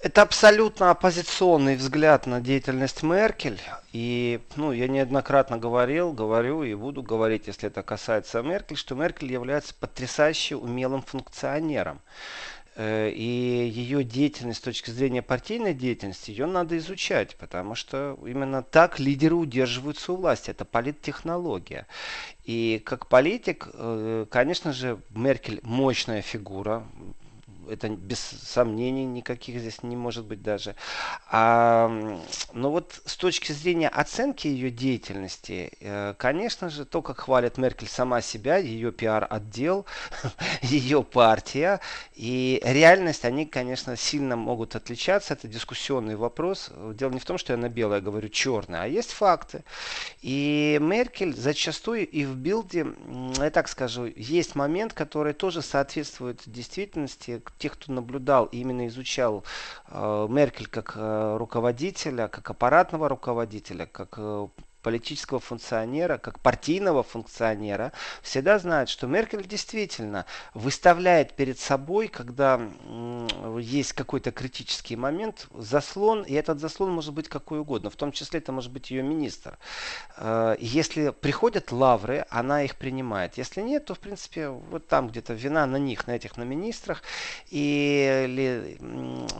[0.00, 3.60] Это абсолютно оппозиционный взгляд на деятельность Меркель.
[3.92, 9.32] И ну, я неоднократно говорил, говорю и буду говорить, если это касается Меркель, что Меркель
[9.32, 12.00] является потрясающе умелым функционером.
[12.76, 18.62] э, и ее деятельность с точки зрения партийной деятельности, ее надо изучать, потому что именно
[18.62, 20.50] так лидеры удерживаются у власти.
[20.50, 21.86] Это политтехнология.
[22.44, 26.86] И как политик, э, конечно же, Меркель мощная фигура,
[27.68, 30.74] это без сомнений никаких здесь не может быть даже.
[31.30, 31.88] А,
[32.52, 37.88] но вот с точки зрения оценки ее деятельности, э, конечно же, то, как хвалит Меркель
[37.88, 39.86] сама себя, ее пиар-отдел,
[40.62, 41.80] ее партия
[42.14, 45.34] и реальность, они, конечно, сильно могут отличаться.
[45.34, 46.70] Это дискуссионный вопрос.
[46.94, 49.64] Дело не в том, что я на белое говорю черное, а есть факты.
[50.22, 52.86] И Меркель зачастую и в билде,
[53.38, 59.44] я так скажу, есть момент, который тоже соответствует действительности, тех, кто наблюдал и именно изучал
[59.88, 64.48] э, Меркель как э, руководителя, как аппаратного руководителя, как э,
[64.86, 67.90] политического функционера, как партийного функционера,
[68.22, 72.60] всегда знают, что Меркель действительно выставляет перед собой, когда
[73.58, 78.38] есть какой-то критический момент, заслон, и этот заслон может быть какой угодно, в том числе
[78.38, 79.58] это может быть ее министр.
[80.18, 83.38] Э, если приходят лавры, она их принимает.
[83.38, 87.02] Если нет, то, в принципе, вот там где-то вина на них, на этих, на министрах,
[87.50, 88.78] и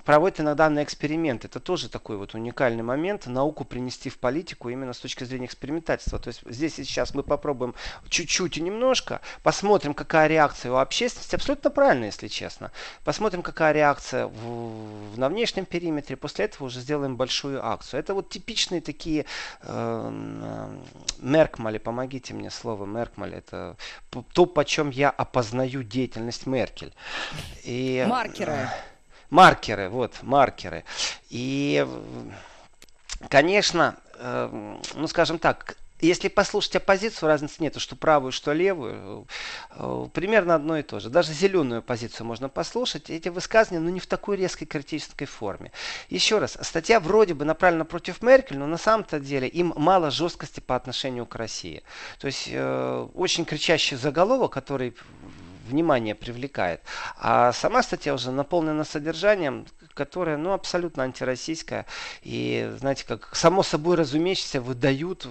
[0.04, 1.44] проводит иногда на эксперимент.
[1.44, 5.46] Это тоже такой вот уникальный момент, науку принести в политику именно с точки зрения зрения
[5.46, 6.18] экспериментательства.
[6.18, 7.74] То есть здесь и сейчас мы попробуем
[8.08, 11.34] чуть-чуть и немножко, посмотрим, какая реакция у общественности.
[11.34, 12.72] Абсолютно правильно, если честно.
[13.04, 16.16] Посмотрим, какая реакция в, на внешнем периметре.
[16.16, 18.00] После этого уже сделаем большую акцию.
[18.00, 19.26] Это вот типичные такие
[19.62, 20.70] э,
[21.18, 23.36] Меркмали, помогите мне слово Меркмали.
[23.36, 23.76] Это
[24.32, 26.92] то, по чем я опознаю деятельность Меркель.
[27.64, 28.70] И, маркеры.
[29.30, 30.84] Маркеры, вот, маркеры.
[31.28, 31.86] И,
[33.28, 39.26] конечно, ну скажем так, если послушать оппозицию, разницы нет, что правую, что левую.
[39.70, 41.08] Э, примерно одно и то же.
[41.08, 43.08] Даже зеленую позицию можно послушать.
[43.08, 45.72] Эти высказывания, но ну, не в такой резкой критической форме.
[46.10, 50.60] Еще раз, статья вроде бы направлена против Меркель, но на самом-то деле им мало жесткости
[50.60, 51.82] по отношению к России.
[52.18, 54.94] То есть э, очень кричащий заголовок, который
[55.66, 56.80] внимание привлекает.
[57.16, 61.86] А сама статья уже наполнена содержанием, которое, ну, абсолютно антироссийское.
[62.22, 65.26] И, знаете, как само собой разумеющееся, выдают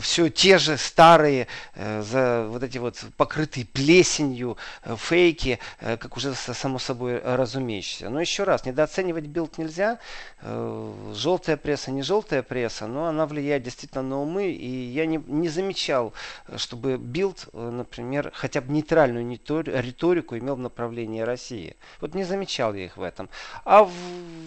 [0.00, 6.16] все те же старые, э, за вот эти вот покрытые плесенью э, фейки, э, как
[6.16, 8.10] уже само собой разумеющееся.
[8.10, 9.98] Но еще раз, недооценивать Bild нельзя.
[10.42, 14.50] Желтая пресса, не желтая пресса, но она влияет действительно на умы.
[14.50, 16.12] И я не, не замечал,
[16.56, 21.76] чтобы Bild, например, хотя бы нейтрально нейтральную риторику имел в направлении России.
[22.00, 23.28] Вот не замечал я их в этом.
[23.64, 23.92] А в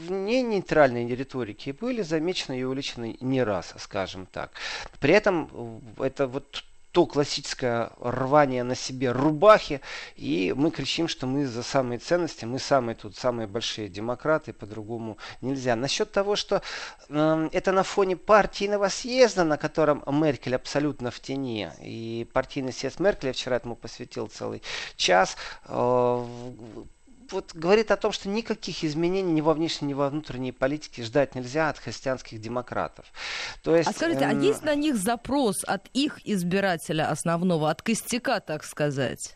[0.09, 4.51] не нейтральной риторике были замечены и уличены не раз, скажем так.
[4.99, 5.49] При этом
[5.97, 6.63] э, это вот
[6.95, 9.81] то классическое рвание на себе рубахи,
[10.15, 15.17] и мы кричим, что мы за самые ценности, мы самые тут самые большие демократы, по-другому
[15.41, 15.75] нельзя.
[15.75, 16.61] Насчет того, что
[17.09, 23.01] э, это на фоне партийного съезда, на котором Меркель абсолютно в тени, и партийный съезд
[23.01, 24.63] Меркеля, вчера этому посвятил целый
[24.95, 26.25] час, э,
[27.31, 31.35] вот говорит о том, что никаких изменений ни во внешней, ни во внутренней политике ждать
[31.35, 33.05] нельзя от христианских демократов.
[33.63, 34.39] То есть, а скажите, эм...
[34.39, 39.35] а есть на них запрос от их избирателя основного, от костяка, так сказать?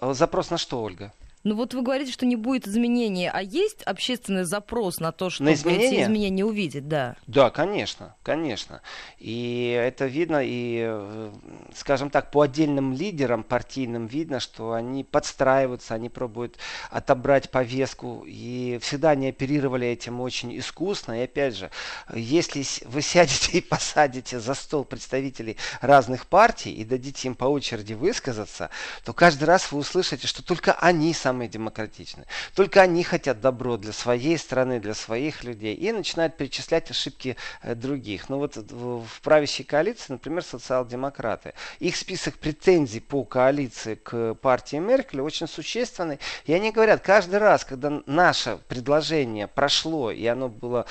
[0.00, 1.12] Запрос на что, Ольга?
[1.46, 5.50] Ну вот вы говорите, что не будет изменений, а есть общественный запрос на то, чтобы
[5.50, 5.86] на изменения?
[5.86, 7.14] эти изменения увидеть, да?
[7.28, 8.82] Да, конечно, конечно.
[9.20, 11.30] И это видно, и, э,
[11.72, 16.56] скажем так, по отдельным лидерам партийным видно, что они подстраиваются, они пробуют
[16.90, 21.20] отобрать повестку, и всегда они оперировали этим очень искусно.
[21.20, 21.70] И опять же,
[22.12, 27.92] если вы сядете и посадите за стол представителей разных партий и дадите им по очереди
[27.92, 28.70] высказаться,
[29.04, 32.26] то каждый раз вы услышите, что только они сам самые демократичные.
[32.54, 35.74] Только они хотят добро для своей страны, для своих людей.
[35.74, 38.30] И начинают перечислять ошибки э, других.
[38.30, 41.52] Ну вот в правящей коалиции, например, социал-демократы.
[41.78, 46.18] Их список претензий по коалиции к партии Меркель очень существенный.
[46.46, 50.86] И они говорят, каждый раз, когда наше предложение прошло, и оно было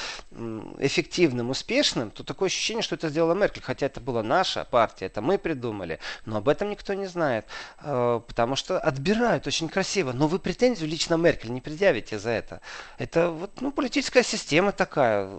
[0.78, 3.64] эффективным, успешным, то такое ощущение, что это сделала Меркель.
[3.64, 5.98] Хотя это была наша партия, это мы придумали.
[6.26, 7.46] Но об этом никто не знает.
[7.80, 10.12] Э, потому что отбирают очень красиво.
[10.12, 12.60] Но вы вы претензию лично Меркель не предъявите за это.
[12.98, 15.30] Это вот, ну, политическая система такая,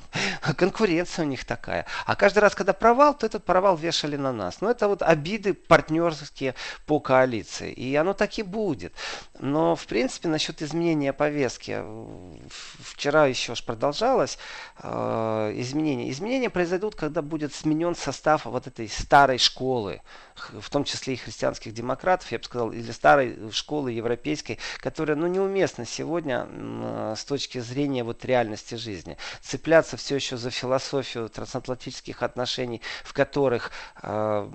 [0.56, 1.84] конкуренция у них такая.
[2.06, 4.60] А каждый раз, когда провал, то этот провал вешали на нас.
[4.60, 6.54] Но это вот обиды партнерские
[6.86, 7.72] по коалиции.
[7.72, 8.92] И оно так и будет.
[9.40, 11.82] Но, в принципе, насчет изменения повестки,
[12.78, 14.38] вчера еще ж продолжалось
[14.82, 16.10] э, изменения.
[16.10, 20.02] Изменения произойдут, когда будет сменен состав вот этой старой школы
[20.52, 25.26] в том числе и христианских демократов, я бы сказал, или старой школы европейской, которая ну,
[25.26, 26.46] неуместна сегодня
[27.16, 29.16] с точки зрения вот реальности жизни.
[29.42, 33.70] Цепляться все еще за философию трансатлантических отношений, в которых
[34.02, 34.50] э,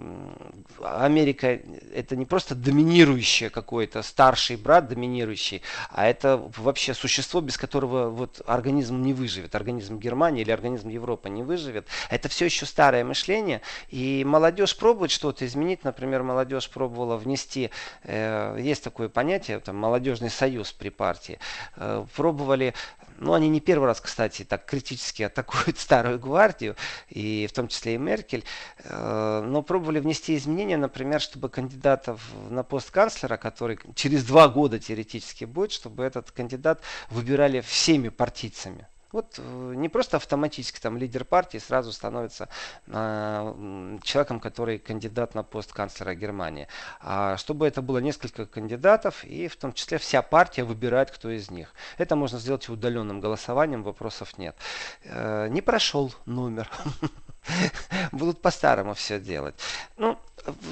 [0.82, 1.60] Америка
[1.93, 8.41] это не просто доминирующее какой-то старший брат, доминирующий, а это вообще существо, без которого вот
[8.45, 11.88] организм не выживет, организм Германии или организм Европы не выживет.
[12.10, 15.75] Это все еще старое мышление, и молодежь пробует что-то изменить.
[15.84, 17.70] Например, молодежь пробовала внести,
[18.04, 21.40] э, есть такое понятие, там, молодежный союз при партии.
[21.76, 22.74] Э, пробовали
[23.18, 26.76] ну, они не первый раз, кстати, так критически атакуют старую гвардию,
[27.10, 28.44] и в том числе и Меркель,
[28.84, 34.80] э, но пробовали внести изменения, например, чтобы кандидатов на пост канцлера, который через два года
[34.80, 38.88] теоретически будет, чтобы этот кандидат выбирали всеми партийцами.
[39.15, 42.49] Вот э, не просто автоматически там лидер партии сразу становится
[42.88, 46.67] э, человеком, который кандидат на пост канцлера Германии.
[46.99, 51.49] А чтобы это было несколько кандидатов, и в том числе вся партия выбирает, кто из
[51.49, 51.73] них.
[51.97, 54.58] Это можно сделать удаленным голосованием, вопросов нет.
[55.06, 56.69] Э, не прошел номер.
[58.12, 59.55] Будут по-старому все делать.
[59.97, 60.17] Ну,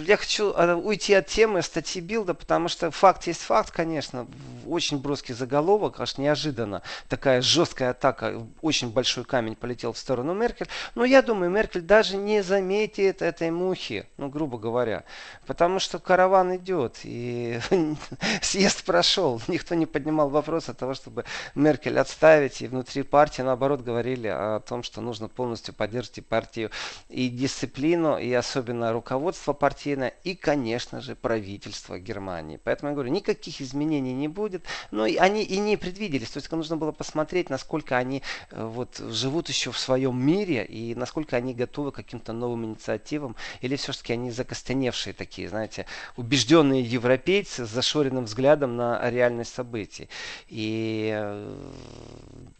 [0.05, 4.27] я хочу э, уйти от темы статьи Билда, потому что факт есть факт, конечно.
[4.67, 6.83] Очень броский заголовок, аж неожиданно.
[7.09, 10.67] Такая жесткая атака, очень большой камень полетел в сторону Меркель.
[10.95, 15.03] Но я думаю, Меркель даже не заметит этой мухи, ну, грубо говоря.
[15.47, 17.59] Потому что караван идет, и
[18.41, 19.41] съезд прошел.
[19.47, 22.62] Никто не поднимал вопрос от того, чтобы Меркель отставить.
[22.62, 26.62] И внутри партии, наоборот, говорили о том, что нужно полностью поддерживать партию
[27.10, 32.60] и дисциплину, и особенно руководство партийное и, конечно же, правительство Германии.
[32.63, 36.30] Поэтому я говорю, никаких изменений не будет, но и они и не предвиделись.
[36.30, 38.21] То есть нужно было посмотреть, насколько они
[38.52, 43.36] э, вот, живут еще в своем мире и насколько они готовы к каким-то новым инициативам,
[43.62, 45.86] или все-таки они закостеневшие такие, знаете,
[46.17, 50.10] убежденные европейцы с зашоренным взглядом на реальность событий.
[50.47, 51.73] И э,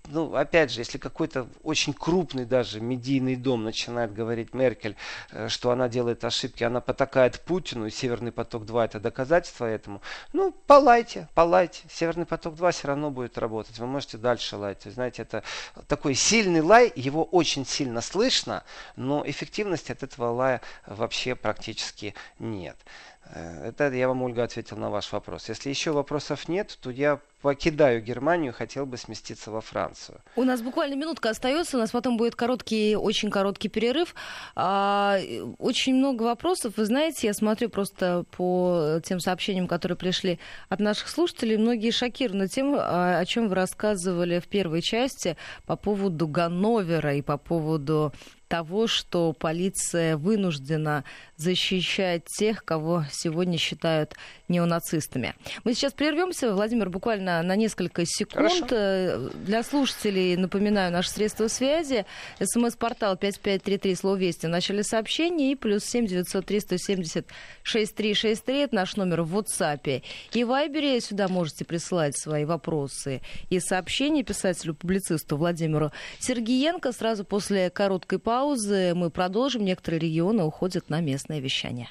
[0.10, 4.98] ну, опять же, если какой-то очень крупный даже медийный дом начинает говорить Меркель,
[5.32, 10.02] э, что она делает ошибки, она потакает Путину, и Северный поток-2 это доказательство этому,
[10.34, 11.84] ну, полайте, полайте.
[11.90, 13.80] Северный поток-2 все равно будет работать.
[13.80, 14.84] Вы можете дальше лаять.
[14.84, 15.44] Знаете, это
[15.88, 18.64] такой сильный лай, его очень сильно слышно,
[18.98, 22.78] но эффективности от этого лая вообще практически нет.
[23.26, 25.50] Э, это я вам, Ольга, ответил на ваш вопрос.
[25.50, 30.22] Если еще вопросов нет, то я покидаю Германию, хотел бы сместиться во Францию.
[30.36, 34.16] У нас буквально минутка остается, у нас потом будет короткий, очень короткий перерыв.
[34.56, 35.20] А,
[35.58, 36.76] очень много вопросов.
[36.78, 41.58] Вы знаете, я смотрю просто по тем сообщениям, которые пришли от наших слушателей.
[41.58, 47.22] Многие шокированы тем, а, о чем вы рассказывали в первой части по поводу Ганновера и
[47.22, 48.14] по поводу
[48.54, 51.06] того, что полиция вынуждена
[51.38, 54.14] защищать тех, кого сегодня считают
[54.54, 55.36] неонацистами.
[55.64, 56.54] Мы сейчас прервемся.
[56.54, 58.36] Владимир, буквально на несколько секунд.
[58.36, 58.68] Хорошо.
[58.72, 62.06] Э, для слушателей напоминаю наши средства связи.
[62.40, 67.28] СМС-портал 5533, слово «Вести» в начале сообщения и плюс 7 903 170
[67.64, 68.60] 6363.
[68.60, 70.04] Это наш номер в WhatsApp.
[70.34, 76.92] И в Вайбере сюда можете присылать свои вопросы и сообщения писателю-публицисту Владимиру Сергиенко.
[76.92, 79.66] Сразу после короткой паузы мы продолжим.
[79.66, 81.90] Некоторые регионы уходят на местное вещание.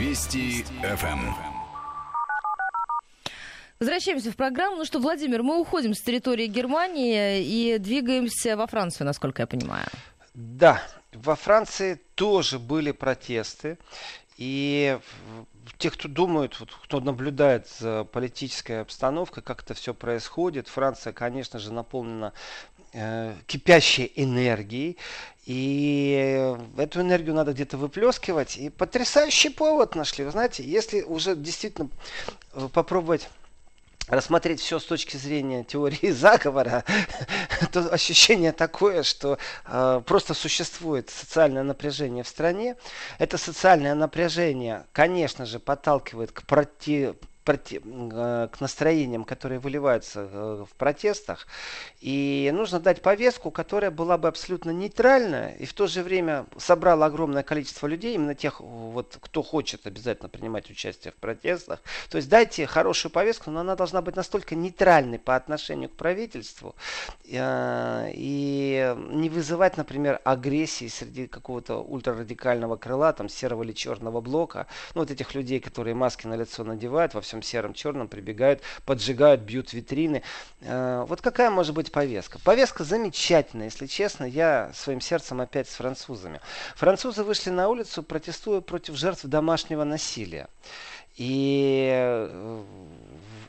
[0.00, 1.34] Вести ФМ.
[3.78, 4.76] Возвращаемся в программу.
[4.76, 9.84] Ну что, Владимир, мы уходим с территории Германии и двигаемся во Францию, насколько я понимаю.
[10.32, 10.82] Да,
[11.12, 13.76] во Франции тоже были протесты.
[14.38, 14.98] И
[15.76, 21.58] те, кто думают, вот, кто наблюдает за политической обстановкой, как это все происходит, Франция, конечно
[21.58, 22.32] же, наполнена
[23.46, 24.96] кипящей энергией.
[25.46, 28.56] И эту энергию надо где-то выплескивать.
[28.56, 30.24] И потрясающий повод нашли.
[30.24, 31.88] Вы знаете, если уже действительно
[32.52, 33.28] э, попробовать
[34.06, 36.84] рассмотреть все с точки зрения теории заговора,
[37.72, 42.76] то ощущение такое, что э, просто существует социальное напряжение в стране.
[43.18, 50.74] Это социальное напряжение, конечно же, подталкивает к проти Э, к настроениям, которые выливаются э, в
[50.76, 51.46] протестах.
[52.00, 57.06] И нужно дать повестку, которая была бы абсолютно нейтральная и в то же время собрала
[57.06, 61.80] огромное количество людей, именно тех, вот, кто хочет обязательно принимать участие в протестах.
[62.10, 66.74] То есть дайте хорошую повестку, но она должна быть настолько нейтральной по отношению к правительству
[67.28, 74.66] э, и не вызывать, например, агрессии среди какого-то ультрарадикального крыла, там серого или черного блока,
[74.94, 79.42] ну вот этих людей, которые маски на лицо надевают во всем сером черном прибегают, поджигают,
[79.42, 80.22] бьют витрины.
[80.62, 82.38] Э, вот какая может быть повестка?
[82.40, 86.40] Повестка замечательная, если честно, я своим сердцем опять с французами.
[86.74, 90.48] Французы вышли на улицу, протестуя против жертв домашнего насилия.
[91.16, 92.62] И э,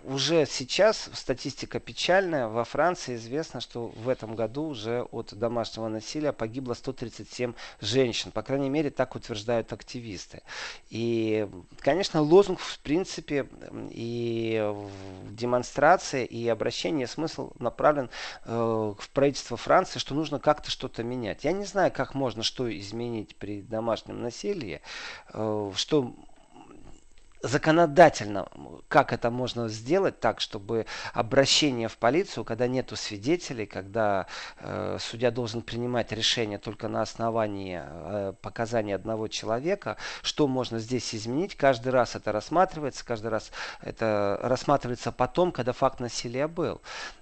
[0.06, 2.48] уже сейчас статистика печальная.
[2.48, 8.32] Во Франции известно, что в этом году уже от домашнего насилия погибло 137 женщин.
[8.32, 10.42] По крайней мере, так утверждают активисты.
[10.90, 11.48] И,
[11.80, 13.48] конечно, лозунг в принципе
[13.90, 14.74] и
[15.30, 18.10] демонстрация, и обращение смысл направлен
[18.46, 21.44] э, в правительство Франции, что нужно как-то что-то менять.
[21.44, 24.82] Я не знаю, как можно что изменить при домашнем насилии,
[25.34, 26.14] э, что
[27.44, 28.48] законодательно,
[28.88, 34.28] как это можно сделать так, чтобы обращение в полицию, когда нету свидетелей, когда
[34.58, 41.14] э, судья должен принимать решение только на основании э, показаний одного человека, что можно здесь
[41.16, 46.82] изменить, каждый раз это рассматривается, каждый раз это рассматривается потом, когда факт насилия был.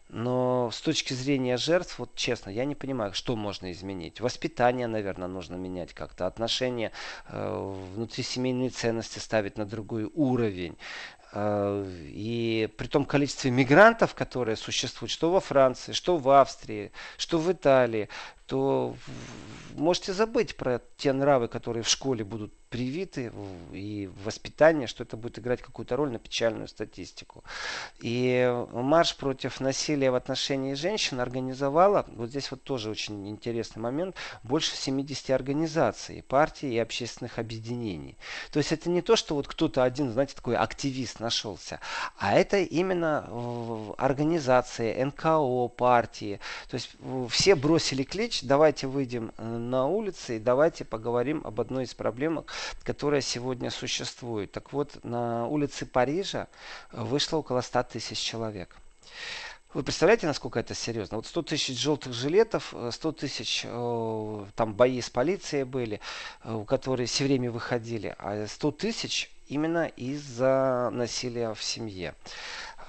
[0.09, 4.19] Но с точки зрения жертв, вот честно, я не понимаю, что можно изменить.
[4.19, 6.25] Воспитание, наверное, нужно менять как-то.
[6.25, 6.91] Отношения,
[7.27, 10.77] э, внутрисемейные ценности ставить на другой уровень.
[11.31, 17.37] Э, и при том количестве мигрантов, которые существуют, что во Франции, что в Австрии, что
[17.37, 18.09] в Италии,
[18.47, 18.95] то
[19.75, 23.31] можете забыть про те нравы, которые в школе будут привиты
[23.71, 27.43] и воспитание, что это будет играть какую-то роль на печальную статистику.
[27.99, 34.15] И марш против насилия в отношении женщин организовала, вот здесь вот тоже очень интересный момент,
[34.43, 38.17] больше 70 организаций, партий и общественных объединений.
[38.51, 41.79] То есть это не то, что вот кто-то один, знаете, такой активист нашелся,
[42.17, 43.27] а это именно
[43.97, 46.39] организации, НКО, партии.
[46.69, 46.95] То есть
[47.29, 52.45] все бросили клич, давайте выйдем э, на улицы и давайте поговорим об одной из проблем,
[52.83, 54.51] которая сегодня существует.
[54.51, 56.47] Так вот, на улице Парижа
[56.91, 58.75] вышло около 100 тысяч человек.
[59.73, 61.17] Вы представляете, насколько это серьезно?
[61.17, 65.99] Вот 100 тысяч желтых жилетов, 100 тысяч э, там бои с полицией были,
[66.43, 72.15] э, которые все время выходили, а 100 тысяч именно из-за насилия в семье.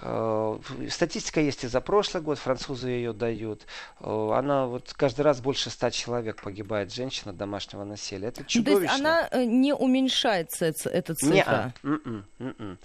[0.03, 3.67] Э, статистика есть и за прошлый год, французы ее дают.
[4.01, 8.29] Э, она вот каждый раз больше ста человек погибает женщина домашнего насилия.
[8.29, 8.87] Это чудовищно.
[8.87, 11.35] То есть она э, не уменьшается, эта цифра?
[11.35, 11.73] Не -а.
[11.83, 12.79] М-м, м-м.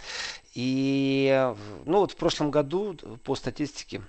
[0.53, 1.53] И
[1.85, 4.01] ну вот в прошлом году по статистике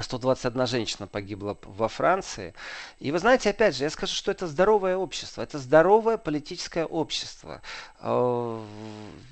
[0.00, 2.54] 121 женщина погибла во Франции.
[2.98, 7.62] И вы знаете, опять же, я скажу, что это здоровое общество, это здоровое политическое общество.
[8.00, 8.60] Э,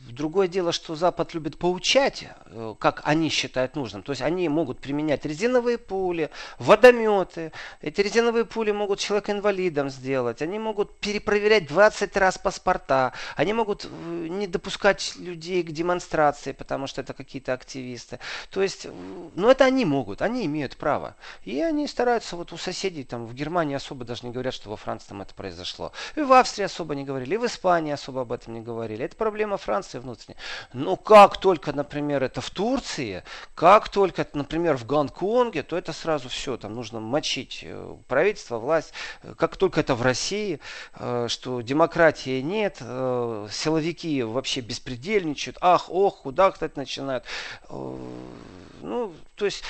[0.08, 4.02] другое дело, что Запад любит поучать, э, как они считают нужным.
[4.02, 7.52] То есть они могут применять резиновые пули, водометы.
[7.80, 10.42] Эти резиновые пули могут человека инвалидом сделать.
[10.42, 13.12] Они могут перепроверять 20 раз паспорта.
[13.34, 13.88] Они могут э,
[14.30, 18.20] не допускать людей к демонстрации, потому что это какие-то активисты.
[18.50, 18.86] То есть,
[19.34, 20.22] ну это они могут.
[20.22, 21.16] Они имеют право.
[21.44, 24.76] И они стараются, вот у соседей, там в Германии особо даже не говорят, что во
[24.76, 25.92] Франции там это произошло.
[26.14, 29.04] И в Австрии особо не говорили, и в Испании особо об этом не говорили.
[29.04, 30.38] Это проблема Франции внутренняя.
[30.72, 33.24] Но как только, например, это в Турции,
[33.54, 38.92] как только, например, в Гонконге, то это сразу все, там нужно мочить э, правительство, власть.
[39.38, 40.60] Как только это в России,
[40.94, 47.24] э, что демократии нет, э, силовики вообще беспредельничают, ах, ох, куда, кстати, начинают.
[47.70, 49.64] Ну, то есть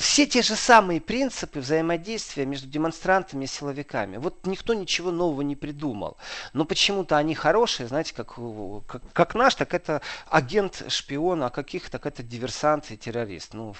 [0.00, 4.16] все те же самые принципы взаимодействия между демонстрантами и силовиками.
[4.16, 6.16] Вот никто ничего нового не придумал.
[6.54, 8.34] Но почему-то они хорошие, знаете, как,
[8.86, 13.52] как, как наш, так это агент, шпион, а каких, так это диверсант и террорист.
[13.52, 13.74] Ну,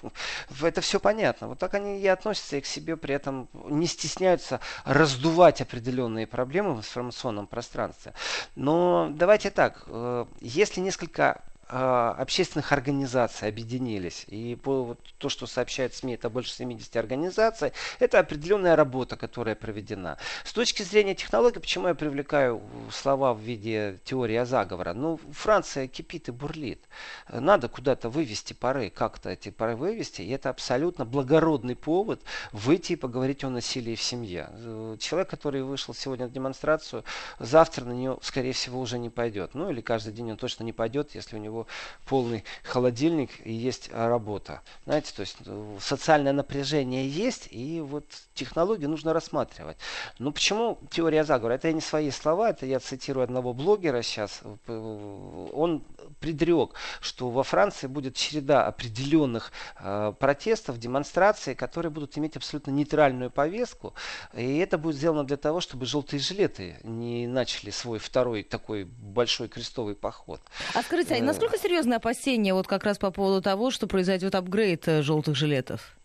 [0.60, 1.48] это все понятно.
[1.48, 6.74] Вот так они и относятся и к себе, при этом не стесняются раздувать определенные проблемы
[6.74, 8.12] в информационном пространстве.
[8.56, 11.40] Но давайте так, э, если несколько
[11.70, 14.24] общественных организаций объединились.
[14.26, 17.72] И по вот, то, что сообщают СМИ, это больше 70 организаций.
[18.00, 20.18] Это определенная работа, которая проведена.
[20.44, 22.60] С точки зрения технологий, почему я привлекаю
[22.90, 24.94] слова в виде теории заговора?
[24.94, 26.80] Ну, Франция кипит и бурлит.
[27.28, 30.22] Надо куда-то вывести пары, как-то эти пары вывести.
[30.22, 34.50] И это абсолютно благородный повод выйти и поговорить о насилии в семье.
[34.98, 37.04] Человек, который вышел сегодня на демонстрацию,
[37.38, 39.54] завтра на нее, скорее всего, уже не пойдет.
[39.54, 41.59] Ну, или каждый день он точно не пойдет, если у него
[42.06, 44.62] полный холодильник и есть работа.
[44.84, 48.04] Знаете, то есть э, социальное напряжение есть, и вот
[48.34, 49.76] технологии нужно рассматривать.
[50.18, 51.54] Ну почему теория заговора?
[51.54, 54.42] Это не свои слова, это я цитирую одного блогера сейчас.
[54.66, 55.84] Он
[56.20, 63.30] предрек, что во Франции будет череда определенных э, протестов, демонстраций, которые будут иметь абсолютно нейтральную
[63.30, 63.94] повестку.
[64.34, 69.48] И это будет сделано для того, чтобы желтые жилеты не начали свой второй такой большой
[69.48, 70.40] крестовый поход.
[70.74, 74.86] А скажите, а насколько серьезные опасения вот как раз по поводу того, что произойдет апгрейд
[74.88, 75.96] э, желтых жилетов?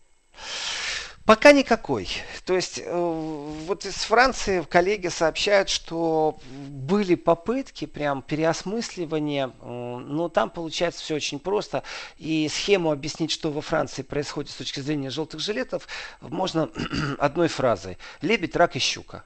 [1.26, 2.08] Пока никакой.
[2.44, 6.38] То есть э, вот из Франции коллеги сообщают, что
[6.68, 9.66] были попытки прям переосмысливания, э,
[10.06, 11.82] но там получается все очень просто.
[12.18, 15.88] И схему объяснить, что во Франции происходит с точки зрения желтых жилетов,
[16.20, 16.70] можно
[17.18, 17.98] одной фразой.
[18.22, 19.24] Лебедь, рак и щука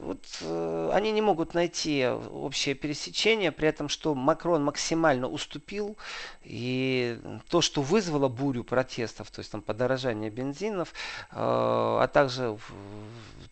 [0.00, 5.96] вот, э, они не могут найти общее пересечение, при этом, что Макрон максимально уступил,
[6.42, 10.92] и то, что вызвало бурю протестов, то есть там подорожание бензинов,
[11.30, 12.56] э, а также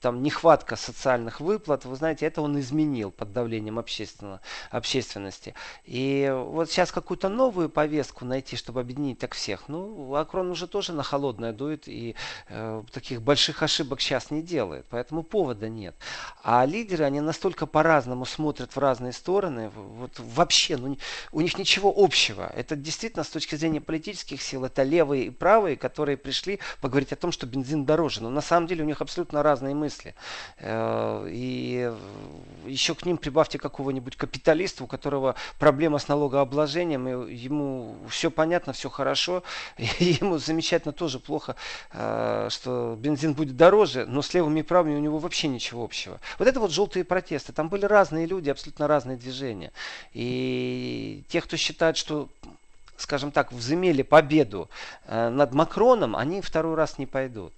[0.01, 4.41] там нехватка социальных выплат, вы знаете, это он изменил под давлением общественно,
[4.71, 5.55] общественности.
[5.85, 10.93] И вот сейчас какую-то новую повестку найти, чтобы объединить так всех, ну, Макрон уже тоже
[10.93, 12.15] на холодное дует и
[12.49, 15.95] э, таких больших ошибок сейчас не делает, поэтому повода нет.
[16.51, 20.97] А лидеры, они настолько по-разному смотрят в разные стороны, вот вообще, ну,
[21.31, 22.51] у них ничего общего.
[22.57, 27.17] Это действительно с точки зрения политических сил, это левые и правые, которые пришли поговорить о
[27.17, 28.23] том, что бензин дороже.
[28.23, 30.15] Но на самом деле у них абсолютно разные мысли.
[30.57, 31.93] Э, и
[32.65, 38.73] еще к ним прибавьте какого-нибудь капиталиста, у которого проблема с налогообложением, и ему все понятно,
[38.73, 39.43] все хорошо,
[39.77, 41.57] и ему замечательно тоже плохо,
[41.93, 46.19] э, что бензин будет дороже, но с левыми и правыми у него вообще ничего общего.
[46.39, 47.53] Вот это вот желтые протесты.
[47.53, 49.73] Там были разные люди, абсолютно разные движения.
[50.13, 52.29] И те, кто считает, что
[53.01, 54.69] скажем так, взымели победу
[55.07, 57.53] э, над Макроном, они второй раз не пойдут.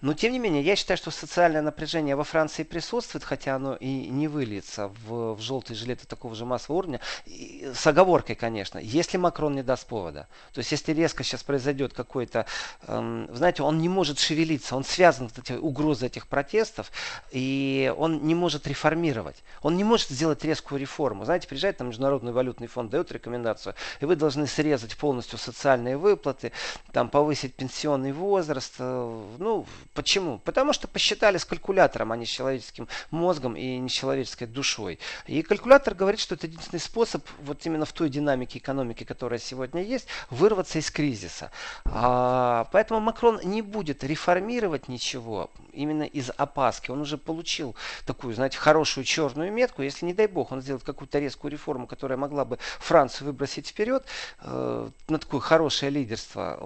[0.00, 4.08] Но, тем не менее, я считаю, что социальное напряжение во Франции присутствует, хотя оно и
[4.08, 9.16] не выльется в, в желтые жилеты такого же массового уровня, и, с оговоркой, конечно, если
[9.16, 10.28] Макрон не даст повода.
[10.52, 12.46] То есть, если резко сейчас произойдет какой-то,
[12.86, 16.90] эм, знаете, он не может шевелиться, он связан с этой угрозой этих протестов,
[17.30, 19.42] и он не может реформировать.
[19.62, 21.24] Он не может сделать резкую реформу.
[21.24, 25.96] Знаете, приезжает там Международный валютный фонд, дает рекомендацию, и вы должны срезать урезать полностью социальные
[25.96, 26.52] выплаты,
[26.92, 28.74] там повысить пенсионный возраст.
[28.78, 30.38] Э, ну, почему?
[30.38, 34.98] Потому что посчитали с калькулятором, а не с человеческим мозгом и не с человеческой душой.
[35.26, 39.82] И калькулятор говорит, что это единственный способ вот именно в той динамике экономики, которая сегодня
[39.82, 41.50] есть, вырваться из кризиса.
[41.84, 46.90] А, поэтому Макрон не будет реформировать ничего именно из опаски.
[46.90, 47.74] Он уже получил
[48.04, 49.82] такую, знаете, хорошую черную метку.
[49.82, 54.04] Если, не дай бог, он сделает какую-то резкую реформу, которая могла бы Францию выбросить вперед,
[54.40, 56.58] э, на такое хорошее лидерство,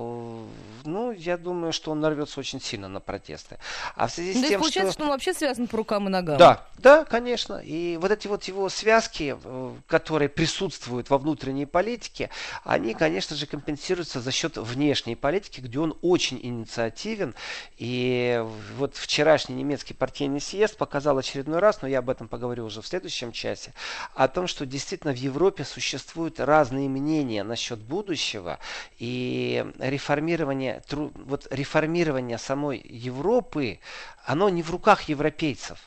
[0.84, 3.58] ну, я думаю, что он нарвется очень сильно на протесты.
[3.96, 5.00] А в связи с да тем, получается, что...
[5.00, 6.38] что он вообще связан по рукам и ногам.
[6.38, 7.56] Да, да, конечно.
[7.56, 12.30] И вот эти вот его связки, э, которые присутствуют во внутренней политике,
[12.64, 17.34] они, конечно же, компенсируются за счет внешней политики, где он очень инициативен.
[17.76, 18.44] И
[18.76, 22.86] вот вчерашний немецкий партийный съезд показал очередной раз, но я об этом поговорю уже в
[22.86, 23.74] следующем часе,
[24.14, 28.58] о том, что действительно в Европе существуют разные мнения насчет будущего
[28.98, 33.80] и реформирование, вот реформирование самой Европы,
[34.24, 35.78] оно не в руках европейцев,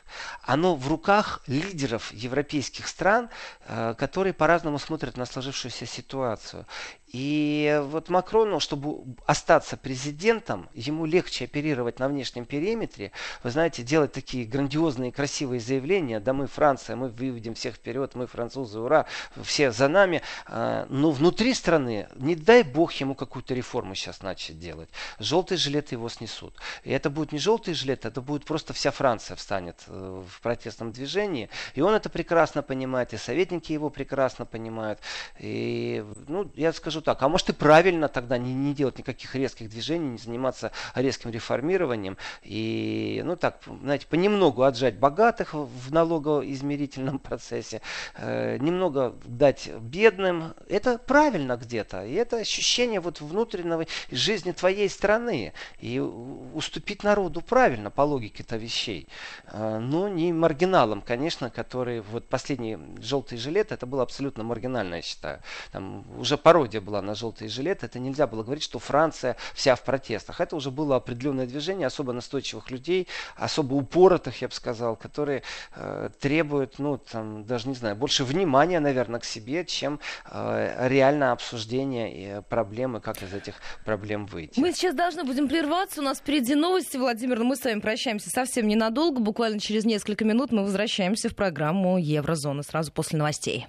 [0.42, 3.30] оно в руках лидеров европейских стран,
[3.66, 6.66] э, которые по-разному смотрят на сложившуюся ситуацию.
[7.12, 13.12] И вот Макрону, чтобы остаться президентом, ему легче оперировать на внешнем периметре.
[13.44, 16.18] Вы знаете, делать такие грандиозные, красивые заявления.
[16.18, 19.06] Да мы Франция, мы выведем всех вперед, мы французы, ура,
[19.42, 20.20] все за нами.
[20.46, 24.90] А, но внутри страны, не дай бог ему какую-то реформу сейчас начать делать.
[25.20, 26.56] Желтые жилеты его снесут.
[26.82, 30.92] И это будет не желтые жилеты, это будет просто вся Франция встанет э, в протестном
[30.92, 31.48] движении.
[31.74, 34.98] И он это прекрасно понимает, и советники его прекрасно понимают.
[35.38, 39.70] И, ну, я скажу, так, а может и правильно тогда не, не делать никаких резких
[39.70, 47.80] движений, не заниматься резким реформированием и, ну так, знаете, понемногу отжать богатых в налогоизмерительном процессе,
[48.16, 50.54] э, немного дать бедным.
[50.68, 52.04] Это правильно где-то.
[52.04, 55.52] И это ощущение вот внутренней жизни твоей страны.
[55.80, 59.08] И уступить народу правильно по логике-то вещей.
[59.52, 65.02] Э, но не маргиналам, конечно, которые вот последний желтый жилет, это было абсолютно маргинально, я
[65.02, 65.40] считаю.
[65.72, 69.82] Там уже пародия была на желтые жилеты, это нельзя было говорить, что Франция вся в
[69.82, 70.40] протестах.
[70.40, 73.06] Это уже было определенное движение особо настойчивых людей,
[73.36, 75.42] особо упоротых, я бы сказал, которые
[75.74, 80.00] э, требуют, ну, там, даже не знаю, больше внимания, наверное, к себе, чем
[80.30, 83.54] э, реальное обсуждение и проблемы, как из этих
[83.84, 84.58] проблем выйти.
[84.58, 88.68] Мы сейчас должны будем прерваться, у нас впереди новости, Владимир, мы с вами прощаемся совсем
[88.68, 93.66] ненадолго, буквально через несколько минут мы возвращаемся в программу Еврозона сразу после новостей.